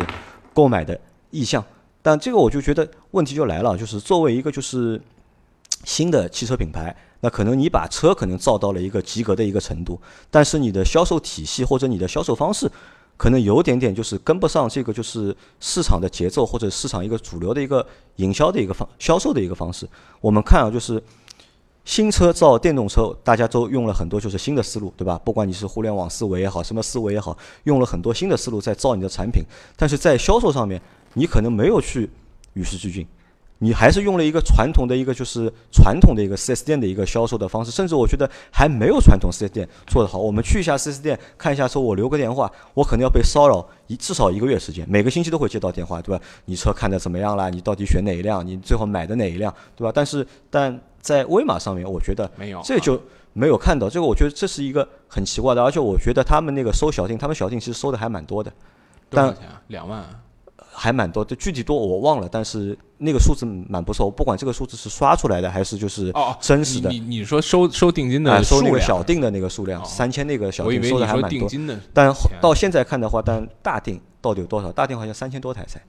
[0.53, 0.99] 购买的
[1.31, 1.63] 意向，
[2.01, 5.01] 但这个我就觉得问题就来了，就是作为一个就是
[5.83, 9.99] 新的汽车品牌，那可能你把车可能造到了一个及格的一个程度，
[10.29, 12.69] 但是你的销售体系或者你的销售方式。
[13.15, 17.85] 可能有点点就是跟不上这个就是市场的节奏或者市场一个主流的一个
[18.15, 19.87] 营销的一个方销售的一个方式。
[20.19, 21.01] 我们看啊，就是
[21.85, 25.19] 新车造电动车，大家都用了很多就是新的思路，对吧？
[25.23, 29.43] 不管你是互联网思维也好，什么思维也好，用了很多新的思路在造你的产品，
[29.75, 30.81] 但是在销售上面，
[31.13, 32.09] 你可能没有去
[32.53, 33.05] 与时俱进。
[33.59, 40.17] 你还是用了一个传统的一个就是传统的一个 4S 店的一个销售的方式，甚至我觉得还没有传统 4S 店做得好。
[40.17, 46.21] 我们去一下 4S 店看一下车，我留个电话，我可能要被骚扰一至少一个月时间，每个星期都会接到电话，对吧？
[46.45, 47.49] 你车看的怎么样了？
[47.49, 48.45] 你到底选哪一辆？
[48.45, 49.91] 你最后买的哪一辆，对吧？
[49.95, 52.99] 但是但在威马上面，我觉得没有，这就
[53.33, 58.51] 没有看到这个，我觉得这是一个很奇怪的，而且我觉得他们那个收小定，他们小定其实收的还蛮多的，
[59.11, 59.35] 但？
[59.67, 60.03] 两万。
[60.75, 64.09] 还蛮多的，具体多我忘了，但是那个数字蛮不错。
[64.09, 71.47] 不管这个数字是刷出来的还是就是哦，真实的，你你说收收定金的啊，收那个小定的那个数量，哦三千那个小定收的还蛮多。
[71.93, 74.71] 但到现在看的话，但大定到底有多少？
[74.71, 75.79] 大定好像三千多台才，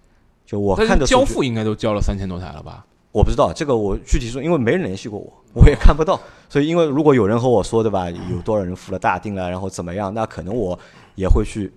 [0.44, 2.84] 就我看的交付应该都交了三千多台了吧？
[3.14, 6.20] 我不知道这个我具体说，因为没人联系过我， 我也看不到。
[6.48, 10.76] 所以因为如果有人和我说对吧，有多少人付了大定了，然后怎么样，那可能我
[11.14, 11.70] 也会去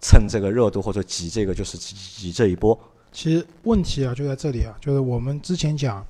[0.00, 2.78] 蹭这个热度或者挤这个就是挤挤这一波。
[3.12, 6.02] 其实问题啊就在这里啊，就是我们之前讲，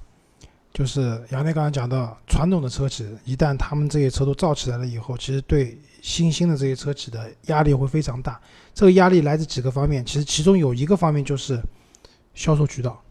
[0.72, 8.40] 就是杨内刚刚讲到，传统的车企一旦他们这些车都造起来了以后，其实对新兴的这些车企的压力会非常大。
[8.72, 11.60] 这个压力来自几个方面，其实其中有一个方面就是
[12.32, 13.01] 销售渠道，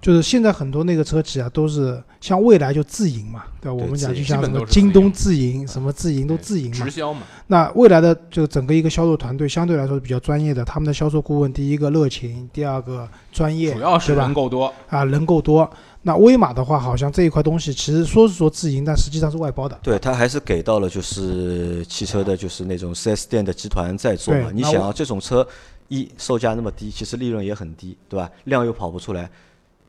[0.00, 3.76] 就是现在很多那个车企啊都是像未来就自营嘛，对吧？
[3.76, 6.90] 我们讲就像什么京东自自营，什么自营都自营嘛直。
[6.90, 15.68] 销嘛，那未来的这个整个一个销售团队相对来说是比较专业的，他们的销售顾问第一个热情，第二个专业，主要是人够多，啊人够多。
[16.02, 19.76] 那威马的话，好像这一块东西其实说是说自营，但实际上是外包的。
[19.82, 24.50] 对他还是给到了就是汽车的，就是那种 4S 店的集团在做嘛。
[24.54, 25.46] 你想啊，这种车
[25.88, 28.30] 一售价那么低，其实利润也很低，对吧？
[28.44, 29.28] 量又跑不出来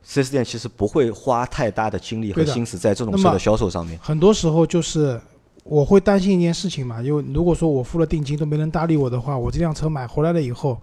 [0.06, 3.98] ，4S 店其实不会花太大的精力和心思在这种车的销售上面。
[4.02, 5.20] 很多时候就是
[5.64, 10.80] 我会担心一件事情嘛，因为如果说我付了定金都没人搭理我的话，我这辆车买回来了以后，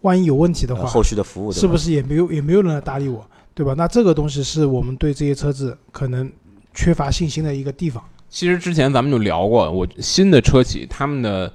[0.00, 3.24] 万一有问题的话，呃后续的服务是不是也没有也没有人来搭理我，
[3.54, 3.74] 对吧？
[3.76, 6.30] 那这个东西是我们对这些车子可能
[6.74, 8.02] 缺乏信心的一个地方。
[8.28, 11.52] 其实之前咱们就聊过，我新的车企他们的，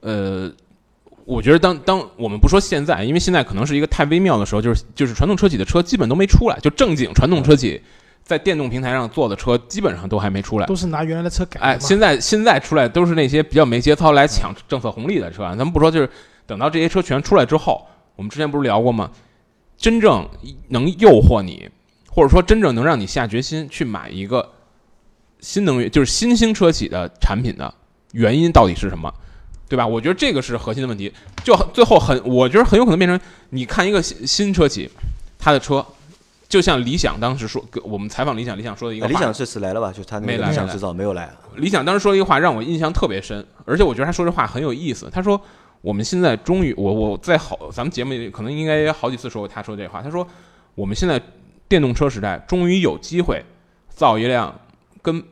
[0.00, 0.52] 呃，
[1.24, 7.80] 我觉得当当我们不说现在，因为现在可能是一个太微妙的时候，就是就是传统车企的车基本都没出来，就正经传统车企
[8.22, 10.66] 在电动平台上做的车基本上都还没出来。
[10.66, 15.50] 都是拿原来的车改的哎，现在现在出来都是那些比较没节操来抢政策红利的车啊。
[15.56, 16.10] 咱们不说，就是
[16.46, 19.10] 等到这些车全出来之后，我们之前不是聊过吗？
[19.78, 20.28] 真正
[20.68, 21.68] 能诱惑你，
[22.10, 24.46] 或者说真正能让你下决心去买一个
[25.40, 27.72] 新能源，就是新兴车企的产品的
[28.12, 29.12] 原因到底是什么？
[29.68, 29.86] 对吧？
[29.86, 31.12] 我觉得这个是核心的问题。
[31.42, 33.18] 就最后很，我觉得很有可能变成
[33.50, 34.90] 你看一个新新车企，
[35.38, 35.84] 他的车
[36.48, 39.92] 就像理想当时说，我们采访理想，理想说的一个理想这次来了吧？
[39.92, 41.30] 就他那个理想制造没有来。
[41.56, 45.08] 理想当时说了一个话，让我印象特别深，而且我觉得他说这话很有意思。
[45.12, 45.40] 他说
[45.82, 50.00] ：“我们现在终于，我我在好，咱们节目里可能应该也好几次说过他说这话。
[50.00, 50.26] 他说，
[50.74, 51.20] 我们现在
[51.68, 53.44] 电动车时代终于有机会
[53.88, 54.54] 造一辆
[55.02, 55.22] 跟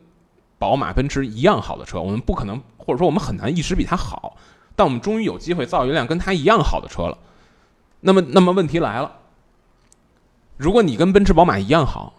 [0.59, 2.01] 宝马、奔驰一样好的车。
[2.01, 4.37] 我们不可能，或者说我们很难一直比它好，
[4.77, 7.17] 但我们终于有机会造一辆跟它一样好的车了。
[8.01, 9.13] 那么，那么问题来了，
[10.57, 12.15] 如果你跟奔驰、宝马一样好，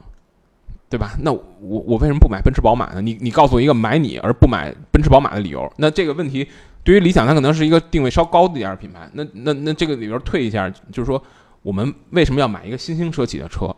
[0.90, 1.18] 对吧？
[1.20, 3.02] 那我我为什么不买奔驰、宝马呢？
[3.02, 5.72] 你你告诉我一个买你而不买奔驰、宝马的理由。
[5.78, 6.48] 那这个问题
[6.84, 9.10] 对于理想，它可能是一个定位稍高的一点的品牌。
[9.14, 11.22] 那那那这个里边退一下，就是说
[11.62, 13.76] 我们为什么要买一个新兴车企的车，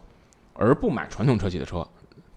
[0.53, 1.88] 而不买传统车企的车？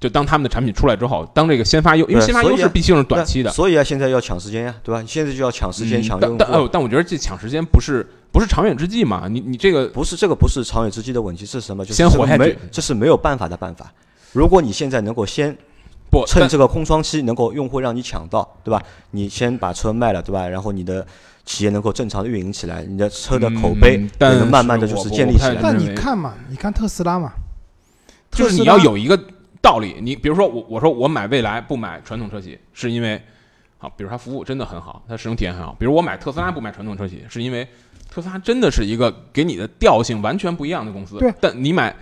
[0.00, 3.50] 就当他们的产品出来之后，当这个先发优，因为先发优势毕竟是短期的。
[3.50, 5.02] 所以啊，现在要抢时间呀，对吧？
[5.06, 6.68] 现在就要抢时间、嗯抢用但但哦。
[6.72, 9.26] 但我觉得这抢时间不是不是长远之计嘛？
[9.28, 11.84] 你你这个不是这个，不是长远之计的问题，是什么？
[11.84, 13.92] 就是先活下去这是没有办法的办法。
[14.32, 15.56] 如果你现在能够先
[16.10, 18.80] 不趁这个空窗期，能够用户让你抢到，对吧？
[19.10, 20.46] 你先把车卖了，对吧？
[20.46, 21.04] 然后你的
[21.44, 25.56] 企业能够正常的运营起来，你的车的口碑也能慢慢的就是建立起来。
[25.60, 27.32] 但认为你看嘛，你看特斯拉嘛，
[28.30, 29.18] 就是你要有一个
[29.60, 29.96] 道理。
[30.00, 33.20] 你比如说我我说我买未来不买传统车企，是因为
[33.78, 35.76] 好，比如它服务真的很好，它使用体验很好。
[35.78, 37.66] 比如我买特斯拉不买传统车企，是因为
[38.10, 41.18] 特斯拉真的是一个给你的调性完全不一样的公司。
[41.18, 41.94] 对，但你买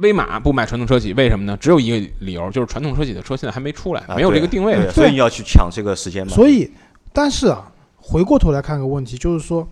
[0.00, 1.56] 威马不买传统车企，为什么呢？
[1.58, 4.74] 只有一个理由，就是传统车企的车现在还没出来，啊没有这个定位。
[4.74, 6.34] 对，所以你要去抢这个时间嘛。
[6.34, 6.70] 所以，
[7.12, 9.66] 但是啊，回过头来看个问题，就是说，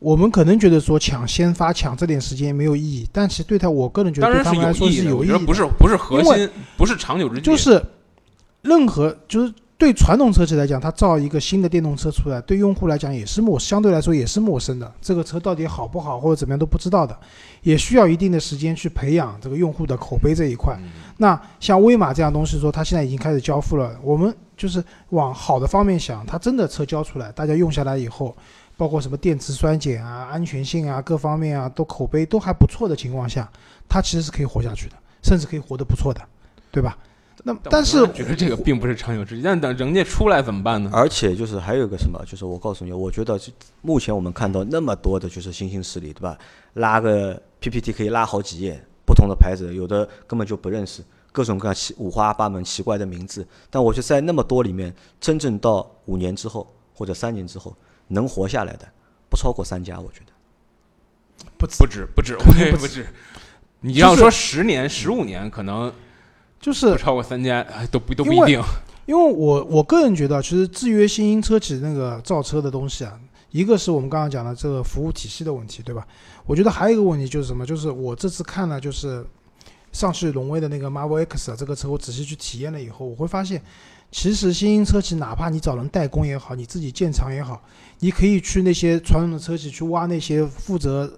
[0.00, 7.42] 我们可能觉得说抢先发抢这点时间没有意义，但其实对他，我个人觉得对他们来说是有意义的，不是不是核心，不是长久之计。
[7.42, 7.80] 就是
[8.62, 14.90] 任何就是对传统车企来讲，它造一个新的电动车出来，对用户来讲也是陌，相对来说也是陌生的。
[15.02, 17.14] 这个车到底好不好或者怎么样都不知道的，
[17.62, 20.74] 也需要一定的时间去培养这个用户的口碑这一块。
[20.82, 20.88] 嗯
[21.18, 28.34] 那像威马这样东西说，它现在已经开始交付了，我们就是往好的方面想，它真的车交出来，大家用下来以后，
[28.80, 33.46] 包括什么电池衰减啊、安全性啊各方面啊，都口碑都还不错的情况下，
[33.86, 36.20] 它其实是可以活下去的，甚至可以活得不错的，
[36.70, 36.96] 对吧？
[37.44, 40.88] 那但是我觉得这个并不是长久之计，但等人家出来怎么办呢？
[40.94, 43.38] 而且就是还有一个什么，就是我告诉你，我觉得
[43.82, 46.38] 目前我们看到那么多的就是新兴势力，对吧？
[46.72, 51.02] 拉个 PPT 可以拉好几页，不同的牌子，有的根本就不认识，
[51.32, 53.46] 各种各样奇五花八门奇怪的名字。
[53.68, 57.76] 但我觉得在那么多里面，真正到五年之后或者三年之后
[58.10, 58.86] 能活下来的，
[59.28, 60.32] 不超过三家，我觉得。
[61.56, 63.06] 不不止不止，肯定不我也不止。
[63.80, 65.92] 你要说十年、十五年，可能
[66.60, 68.62] 就是不超过三家，哎，都不都不一定。
[69.06, 73.18] 因为我我个人觉得，其实制约新兴车企那个造车的东西啊，
[73.50, 76.06] 一个是我们刚刚讲的这个服务体系的问题，对吧？
[76.46, 77.64] 我觉得还有一个问题就是什么？
[77.64, 79.24] 就是我这次看了就是
[79.92, 83.60] 上汽荣威的那个 Marvel X 啊，这个车我仔细去体验了以后，我会发现，
[84.10, 87.62] 其实新兴车企哪怕你找人代工也好，你自己建厂也好，
[88.00, 91.10] 你可以去那些传统的车企去挖那些负责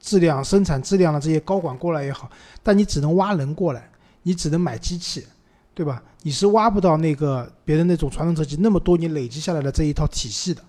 [0.00, 2.28] 质量、生产质量的这些高管过来也好，
[2.62, 3.88] 但你只能挖人过来，
[4.22, 5.24] 你只能买机器，
[5.74, 6.02] 对吧？
[6.22, 10.62] 你是挖不到那个别人那种传统车企那么多年累积下来的这一套体系的，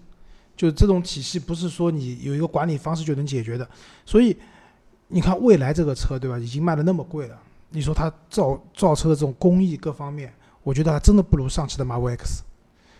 [0.55, 3.67] 就这种体系不是说你有一个管理方式就能解决的。
[4.05, 4.37] 所以
[5.07, 6.37] 你看蔚来这个车，对吧？
[6.37, 7.37] 已经卖的那么贵了，
[7.71, 10.33] 你说它造造车的这种工艺各方面，
[10.63, 12.43] 我觉得还真的不如上汽的 Marvel X，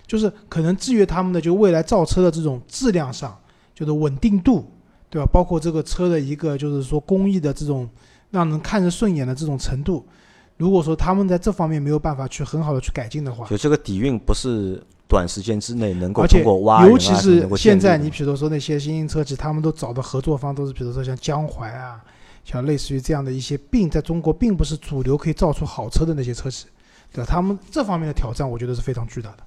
[0.07, 3.37] 就是可能制约他们的就未来造车的这种质量上，
[3.73, 4.65] 就是稳定度，
[5.09, 5.29] 对吧？
[5.31, 7.87] 包括这个车的一个就是说工艺的这种
[8.29, 10.05] 让人看着顺眼的这种程度。
[10.57, 21.99] 如果说他们在这方面没有办法去很好的去改进的话，就这个底蕴不是短时间之内能够通过挖尤其是现在，你比如说那些新兴车企，他们都找的合作方都是，比如说像江淮啊，
[22.45, 26.67] 像类似于这样的一些，并在中国并不是主流可以造出好车的那些车企，
[27.13, 27.29] 对吧？
[27.29, 29.37] 他们这方面的挑战，我觉得是非常巨大的。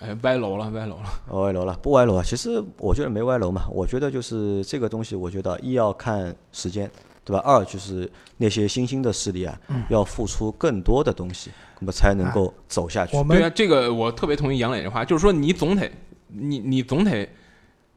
[0.00, 1.04] 哎，歪楼了，歪楼了。
[1.28, 2.22] 哦歪楼了，不歪楼啊。
[2.24, 3.66] 其实我觉得没歪楼嘛。
[3.70, 6.88] 我觉得就是这个东西，我觉得一要看时间，
[7.24, 7.42] 对吧？
[7.44, 11.50] 二就是那些新兴的势力啊，嗯要付出更多的东西，
[11.80, 13.16] 那么才能够走下去。
[13.16, 15.90] 我们对啊，这个我特别同意杨磊的话，就是说你总得，
[16.28, 17.28] 你你总得，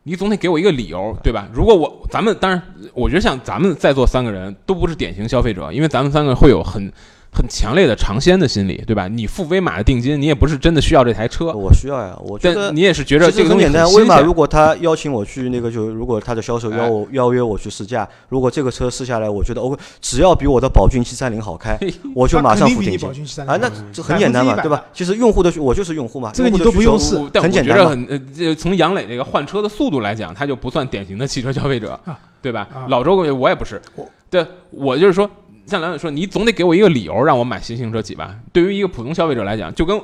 [0.01, 1.47] 你总得给我一个理由，对吧？
[1.53, 2.59] 如果我咱们当然，
[2.95, 6.91] 我觉得像咱们在座三个人都不是典型消费者，因为咱们三个会有很
[7.33, 9.07] 很强烈的尝鲜的心理，对吧？
[9.07, 13.93] 你付威马的定金，你也不是真的需要这台车，我需要呀，我觉得但你也是觉得这个东西实很简单。
[13.93, 21.77] 威马如果他邀请我去那个，就如果他的销售邀我邀约我去试驾，如果这个车试下来，我觉得 OK，只要比我的宝骏七三零好开，
[22.13, 23.13] 我就马上付定金它肯定比你宝。
[23.13, 24.83] 骏七三啊，那这很简单嘛，对吧？
[24.93, 32.67] 其实用户的我就是用户嘛，这个你都不用试但我很简单嘛觉得很呃，这从杨磊这个换车的速度来讲，他就不算典型的汽车消费者，啊对吧？
[32.73, 35.29] 啊老周我也不是我，对我就是说，
[35.65, 38.35] 像梁磊说，你总得给我一个理由让我买新型车企吧？
[38.51, 39.99] 对于一个普通消费者来讲，就跟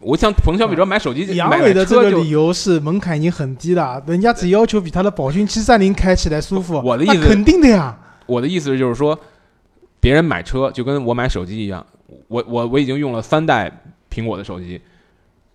[0.00, 7.96] 我像普通消费者买手机、买杨伟的这个理由是门槛已经很低了，人家只要求比他的宝骏七三零开起来舒服，我的意思肯定的呀。
[8.24, 9.18] 我的意思就是说，
[10.00, 11.84] 别人买车就跟我买手机一样，
[12.28, 13.70] 我我我已经用了三代
[14.10, 14.80] 苹果的手机，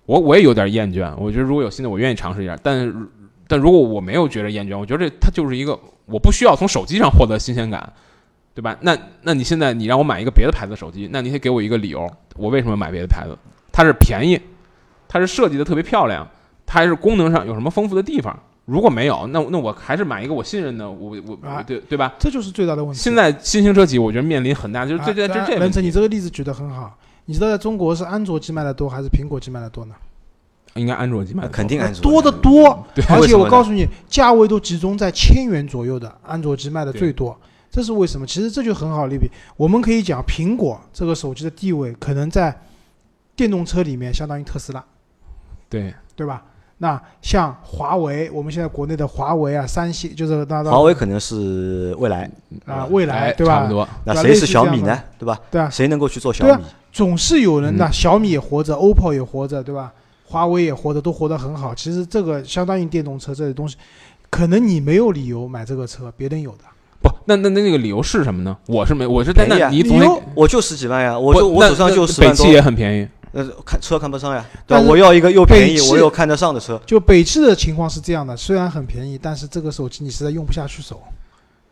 [0.06, 1.12] 我我也有点厌倦。
[1.18, 2.58] 我觉得如果有新的，我愿意尝试一下。
[2.62, 2.96] 但是
[3.48, 7.92] 但如果我没有觉得厌倦，我觉得这它就是一个我不需要从手机上获得新鲜感，
[8.54, 8.78] 对吧？
[8.82, 13.38] 那那你现在你让我买一个别的牌子的手机，那你得给我一个理由，我为什么买别的牌子？
[13.72, 14.40] 它是便宜，
[15.08, 16.28] 它是设计的特别漂亮，
[16.66, 18.38] 它还是功能上有什么丰富的地方？
[18.66, 22.14] 如果没有，那那我还是买一个我信任的，我我对对吧？
[22.20, 23.00] 这就是最大的问题。
[23.00, 26.98] 现在新型车企，我觉得面临很大，就是这这这这问题任成，你这个例子举得很好。
[27.26, 29.96] 你知道在中国是安卓机卖的多还是苹果机卖的多呢？
[30.76, 32.86] 应该安卓机卖的肯定安卓多得多。
[33.10, 37.38] 而且我告诉你，价位都集中在千元左右的安卓机卖的最多。
[37.72, 38.28] 这是为什么？
[38.28, 39.32] 其实这就很好类比。
[39.56, 42.56] 我们可以讲，苹果这个手机的地位可能在
[43.36, 44.84] 电动车里面相当于特斯拉，
[45.70, 46.44] 对对吧？
[46.80, 52.30] 那像华为，我们现在国内的华为啊、三星，就是那华为可能是未来，
[52.66, 53.60] 啊未来哎对吧？
[53.60, 53.88] 差不多。
[54.04, 55.00] 那谁是小米呢？
[55.18, 55.40] 对吧？
[55.50, 56.64] 对啊，谁能够去做小米？
[56.92, 59.94] 总是有人的，嗯小米也活着，OPPO 也活着，对吧？
[60.26, 61.74] 华为也活着，都活得很好。
[61.74, 63.78] 其实这个相当于电动车这些东西，
[64.30, 66.64] 可能你没有理由买这个车，别人有的。
[67.02, 68.56] 不，那那那那个理由是什么呢？
[68.68, 74.82] 我是没，我是在那你总得我就十几万呀，我就我手上就十万北汽，也很便宜，呃，看车看不上呀，对吧？
[74.82, 81.02] 但我要一个又便宜我又看得上的车，就北汽的情况是这样的，虽然很便宜，但是这个手机你实在用不下去手，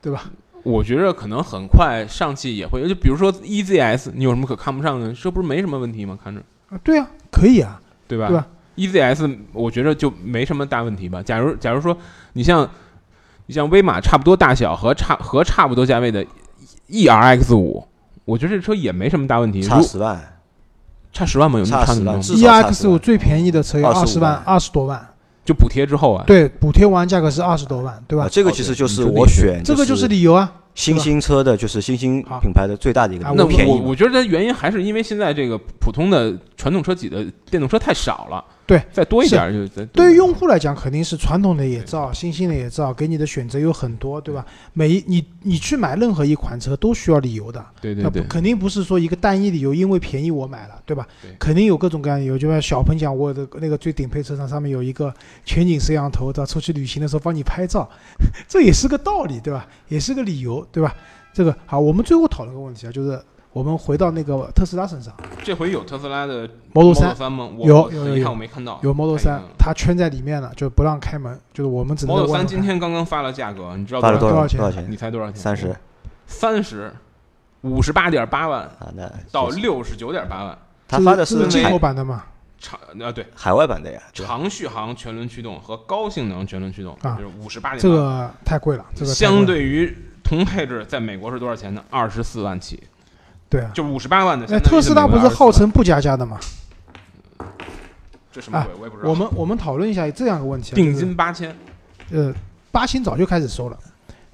[0.02, 0.30] 对吧？
[0.64, 5.14] 我觉着可能很快上汽也会，就比如说 EZS，你有什么可看不上的？
[5.14, 6.18] 这不是没什么问题吗？
[6.22, 8.28] 看着啊，对啊，可以啊，对吧？
[8.28, 11.22] 对吧 EZS 我觉得就没什么大问题吧。
[11.22, 11.98] 假如假如说
[12.34, 12.70] 你像
[13.50, 16.24] 你像威马差不多大小和差和差不多价位的
[16.88, 17.84] ERX 五，
[18.24, 19.62] 我觉得这车也没什么大问题。
[19.62, 20.40] 如差十万，
[21.12, 21.58] 差十万吗？
[21.58, 22.14] 有那么差10差那么多吗？
[22.14, 25.04] 万至少差 EX 五最便宜的车要二十25万，万二十多万，
[25.44, 28.30] 就补贴之后啊，对，补贴完价格是二十多万，对吧啊？
[28.32, 30.54] 这个其实就是我选，这个就是理由啊。
[30.76, 33.82] 新兴车的，就是新兴品牌的最大的一个啊那便宜嘛。
[33.84, 44.46] 我我觉得原因还是因为现在这个普通的传统车企的电动车太少了，对，再多一点儿就再对于用户来讲，肯定是传统的也造，新兴的也造，给你的选择有很多，对吧？
[44.74, 51.08] 每一你你去买任何一款车都需要理由的，对对对，肯定不是说一个单一理由，因为便宜我买了，对吧？
[51.20, 52.38] 对肯定有各种各样的理由。
[52.38, 55.12] 就像小鹏讲，我的那个最顶配车上上面有一个
[55.44, 57.90] 全景摄像头的，出去旅行的时候帮你拍照，
[58.48, 59.68] 这也是个道理，对吧？
[59.88, 60.96] 也是个理由，对吧？
[61.34, 63.20] 这个好，我们最后讨论个问题啊，就是
[63.52, 65.14] 我们回到那个特斯拉身上。
[65.44, 67.50] 这回有特斯拉的，Model 3三三吗？
[67.58, 68.30] 有有有。
[68.30, 74.90] 我没看到，有 Model 三它圈在里面了，就不让开门，就是我们只能 Model 三今天刚刚发了价格，你知道发了多少钱多少钱？
[74.90, 75.36] 你猜多少钱？
[75.36, 75.76] 三十。
[76.28, 76.94] 三十，
[77.62, 80.56] 五十八点八万啊，那到就是六十九点八万，
[80.88, 82.24] 它发的是进口版的嘛？
[82.60, 87.18] 长啊对，海外版的呀，长续航全轮驱动和高性能全轮驱动，啊。
[87.18, 91.84] 就是五十八点这个太贵了，这个相对于同配置在美国是多少钱呢？
[91.90, 92.84] 二十四万起，
[93.50, 93.72] 对啊。
[93.74, 94.46] 就五十八万的。
[94.50, 96.40] 那特斯拉不是号称不加价的吗？
[98.32, 98.74] 这什么鬼？
[98.80, 99.10] 我也不知道。
[99.10, 101.56] 我们我们讨论一下这样一个问题啊，定就是金八千，
[102.12, 102.34] 呃，
[102.72, 103.78] 八千早就开始收了。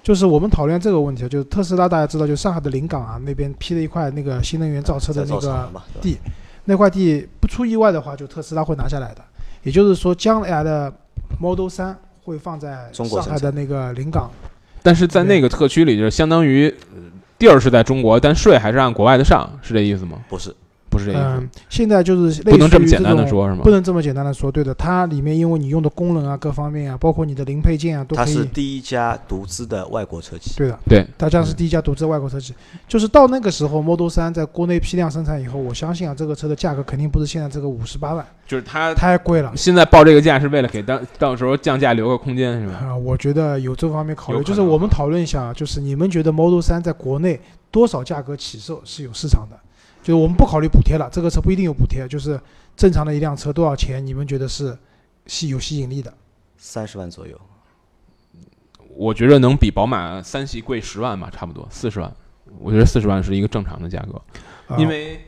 [0.03, 6.17] 就是我们讨论这个问题啊，就是特斯拉大家知道，就上海的临港啊那边批了一块那个新能源造车的那个地
[6.65, 9.23] 那块地，不出意外的话，就特斯拉会拿下来的。
[9.63, 10.93] 也就是说，将来的
[11.39, 14.29] Model 三会放在上海的那个临港。
[14.83, 17.01] 但是在那个特区里，就是相当于呃
[17.37, 20.19] 地儿是在中国，但税还是按国外的上，是这意思吗？
[20.29, 20.55] 不是
[20.95, 23.69] 不是这意思，嗯，现在就是类不能这么简单的说，是吗不？
[23.69, 28.45] 能这么简单的说，对的，它里面因为你用的功能啊，各方面啊，包括你的零配件啊，都可以它是。
[28.45, 32.53] 第一家独资的外国车企，对的，对，大家是第一家独资外国车企，
[32.87, 39.51] 就是到那个时候，Model 3在国内批量生产以后，我相信啊，这个车的价格肯定不是现在这个五十八万，就是它太贵了。
[39.55, 42.75] 现在报这个价是为了给到到时候降价留个空间，是吧？
[42.75, 47.41] 啊、我觉得有这方面考虑，就是我们讨论一下啊，就是你们觉得 Model 3在国内
[47.71, 49.57] 多少价格起售是有市场的？
[50.05, 52.39] 就是我们不考虑补贴了，这个车不一定有补贴，就是
[52.77, 54.77] 正常的一辆车多少钱，你们觉得是
[55.25, 56.13] 吸有吸引力的？
[56.59, 57.35] 三十万左右。
[58.95, 62.13] 我觉得能比宝马三系贵十万吧，差不多四十万。
[62.59, 64.21] 我觉得四十万是一个正常的价格，
[64.67, 65.19] 啊因为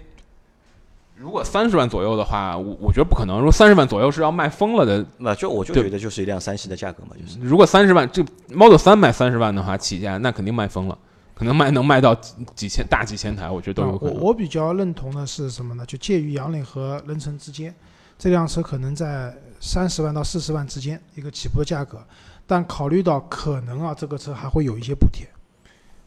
[1.15, 3.37] 如果三十万左右的话，我我觉得不可能。
[3.39, 10.95] 如果三十万左右是要卖疯了的，那就我就觉得就是一辆三系的价格嘛，就是如果三十万这 Model 三卖三十万的话，起价那肯定卖疯了，
[11.37, 14.15] 可能卖能卖到几几千大几千台，我觉得都有可能。
[14.15, 15.85] 啊我我比较认同的是什么呢？
[15.85, 17.71] 就介于杨磊和任成之间，
[18.17, 22.03] 这辆车可能在三十万到四十万之间一个起步的价格，
[22.47, 25.27] 但考虑到可能啊，这个车还会有一些补贴，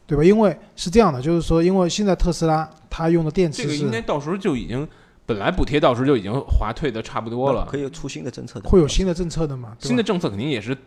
[0.05, 0.21] 对吧？
[0.21, 4.85] 因为是这样的，就是说，因为现在特斯拉它用的电池这个应该到时候就已经
[5.25, 10.81] 本来补贴到时候就已经划退的差不多了可，以出新的政策的，会有新的政策的嘛，新的政策肯定也是再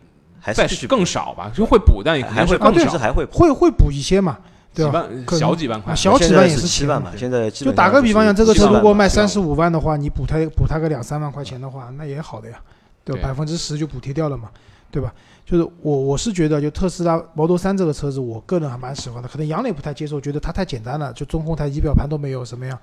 [0.52, 4.38] 还是更少吧，就会补，但也还会更少啊对是，还会会会补一些嘛，
[4.74, 5.06] 对吧？
[5.24, 12.58] 可能小几万块啊，小几万也是七万嘛，现在就打个比方像，这个车如果卖三十五万的话，你补它补它个两三万块钱的话，那也好的呀，
[13.04, 13.28] 对吧？
[13.28, 14.50] 百分之十就补贴掉了嘛，
[14.90, 15.12] 对吧？
[15.46, 19.28] 就是我我是觉得，就特斯拉 Model 三这个车子，我个人还蛮喜欢的。
[19.28, 22.78] 可能杨磊不太接受，觉得它太简单了，就中控台、仪表盘都没有什么样。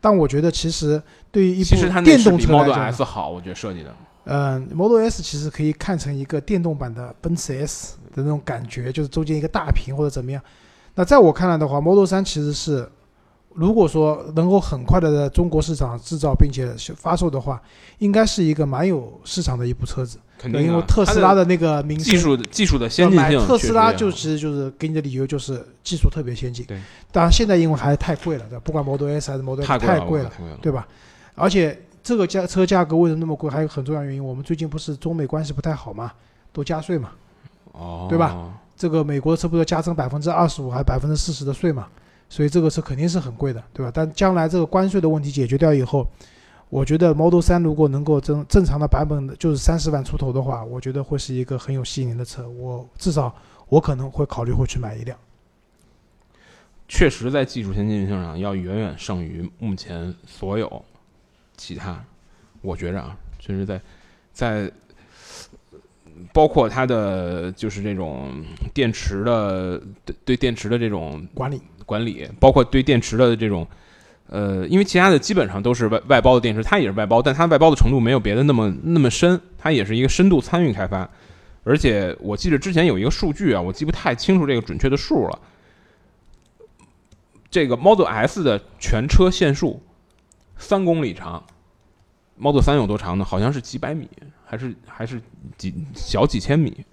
[0.00, 1.00] 但我觉得其实
[1.30, 3.94] 对于一其实它那部电是比动车来 Model，S 好，我觉得设计的。
[4.32, 10.40] 嗯，Model S 其实可以看成一个电动版的奔驰 S 的那种感觉，就是中间一个大屏或者怎么样。
[10.94, 12.88] 那在我看来的话，Model 3其实是，
[13.54, 17.60] 如果说能够很快的在中国市场制造并且发售的话，
[17.98, 20.18] 应该是一个蛮有市场的一部车子。
[20.38, 26.64] 肯定啊因为特斯拉的那个名声技术的技术的先进买性，特斯拉就其实就是给你的理由就是技术特别先进。
[26.66, 28.62] 对，当然现在因为还是太贵了，对吧？
[28.64, 30.58] 不管 Model S 还是 Model 太贵了，太贵了。
[30.62, 30.86] 对吧？
[31.34, 33.50] 而且这个价车价格为什么那么贵？
[33.50, 36.12] 还有很重要原因，我们最近不是中美关系不太好嘛，
[36.52, 37.12] 都加税嘛。
[37.72, 38.52] 哦，对吧？
[38.76, 41.86] 这个美国车不是加征百分之二十五还百分之四十的税嘛？
[42.28, 43.92] 所以这个车肯定是很贵的，对吧？
[43.94, 46.06] 但将来这个关税的问题解决掉以后，
[46.68, 52.48] 我觉得 Model 三如果能够正正常的版本的就是三十万出头的话，我觉得会是一个很有吸引力的车。
[52.48, 53.34] 我至少
[53.68, 55.18] 我可能会考虑会去买一辆。
[56.88, 60.84] 确实，在技术先进性上要远远胜于目前所有
[61.60, 62.02] 其他。
[62.62, 63.78] 我觉着啊，就是在
[64.32, 64.72] 在
[66.32, 68.42] 包括它的就是这种
[68.72, 73.66] 电池的对对电池的这种管理管理，包括对电池的这种
[74.28, 81.06] 呃，因为其他的基本上都是外外包的电池，它也是外包，但它外包的程度没有别的那么那么深，它也是一个深度参与开发。
[81.62, 85.38] 而且我记得之前有一个数据啊，我记不太清楚这个准确的数了。
[87.50, 89.82] 这个 Model S 的全车线数
[90.60, 91.42] 三公里长
[92.36, 93.24] ，Model 3有多长呢？
[93.24, 94.08] 好像是几百米，
[94.44, 95.20] 还是还是
[95.56, 96.84] 几小几千米？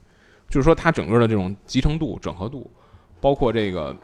[0.49, 2.71] 就是说它整个的这种集成度、整合度，
[3.19, 3.95] 包括这个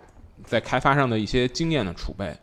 [0.43, 2.37] 在开发上的一些经验的储备，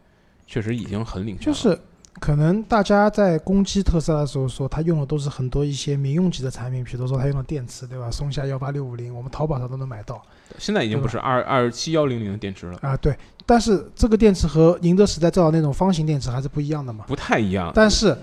[0.46, 1.44] 确实已经很领先。
[1.44, 1.78] 就是
[2.14, 8.10] 可能大家在攻击特斯拉的时候说，它用的都是很多一些民用级的产品，比如说它用的电池，对吧？
[8.10, 10.20] 松下幺八六五零，我们淘宝上都能买到
[10.58, 12.96] 现在已经不是二二七幺零零的电池了，啊。
[12.96, 13.16] 对，
[13.51, 17.05] 但是这个电池和宁德时代造的那种方形电池还是不一样的嘛。
[17.09, 17.72] 不太一样。
[17.74, 18.16] 但是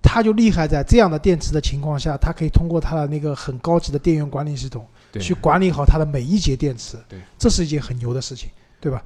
[0.00, 4.86] 它就厉害在这样的电池的情况下，它可以通过它的那个很高级的电源管理系统，
[5.20, 6.96] 去管理好它的每一节电池。
[7.06, 8.48] 对，这是一件很牛的事情，
[8.80, 9.04] 对吧？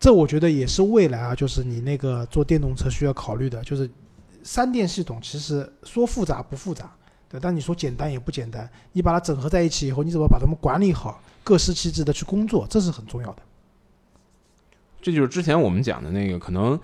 [0.00, 3.88] 这我觉得也是未来啊，就是你那个做电动车需要考虑的，就是
[4.42, 6.90] 三电系统其实说复杂不复杂，
[7.28, 8.68] 对，但你说简单也不简单。
[8.90, 13.42] 你把它整合在一起以后，你怎么把它们管理好，各司其职的去工作，这是很重要的。
[15.02, 16.78] 这就是之前我们讲的那个，可能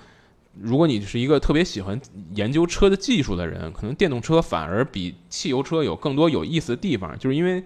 [0.61, 1.99] 如果你是一个特别喜欢
[2.35, 7.63] 研究车的技术的人，可能电动车反而比汽油车有更多有意思的地方，就是因为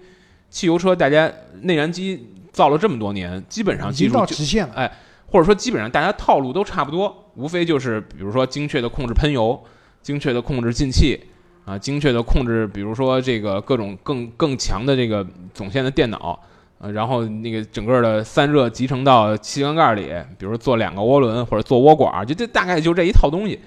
[0.49, 1.29] 汽油车大家
[1.63, 4.73] 内燃机造了这么多年，基本上技术就极限了。
[4.75, 4.91] 哎
[5.25, 9.59] 或者说基本上大家套路都差不多，无非就是比如说精确的控制喷油，
[10.03, 11.19] 精确的控制进气，
[11.65, 16.39] 啊，精确的控制，比如说这个各种更更强的这个总线的电脑，
[16.79, 23.59] 呃，然后那个整个的散热集成到气缸盖里，比如说做两个涡轮或者做涡管，就这大概就这一套东西，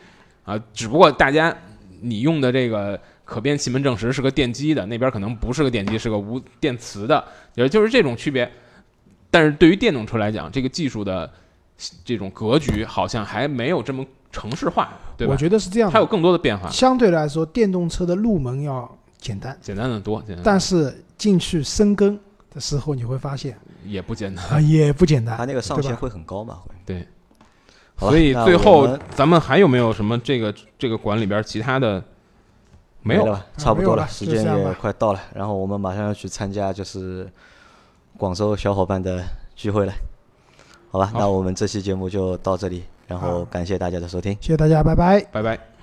[0.44, 1.56] 啊，只不过大家
[2.02, 8.50] 你用的这个可变气门正时是个电机的，那边可能不是个电机，是个无电磁的，也就是这种区别。
[9.30, 11.30] 但是对于电动车来讲，这个技术的
[12.04, 15.36] 这种格局好像还没有这么城市化，对吧我？
[15.36, 15.92] 觉得是这样的。
[15.92, 22.18] 还有更多的变化，相对来说，电动车的入门要简单，简单的多，简单但是进去深耕
[22.56, 24.44] 的时候，你会发现也不简单。
[24.46, 25.36] 啊，也不简单。
[25.36, 26.58] 它那个上限会很高嘛？
[26.66, 26.74] 会。
[26.84, 27.06] 对，
[27.98, 32.02] 所以最后咱们还有没有什么这个这个馆里边其他的？
[33.02, 37.30] 没有了，差不多了时间也快到了，然后我们马上要去参加就是
[38.16, 39.22] 广州小伙伴的
[39.54, 39.92] 聚会了，
[40.90, 41.12] 好吧？
[41.14, 44.32] 那我们这期节目就到这里，然后感谢大家的收听。
[44.40, 45.20] 谢谢大家，拜拜。
[45.30, 45.75] 拜拜。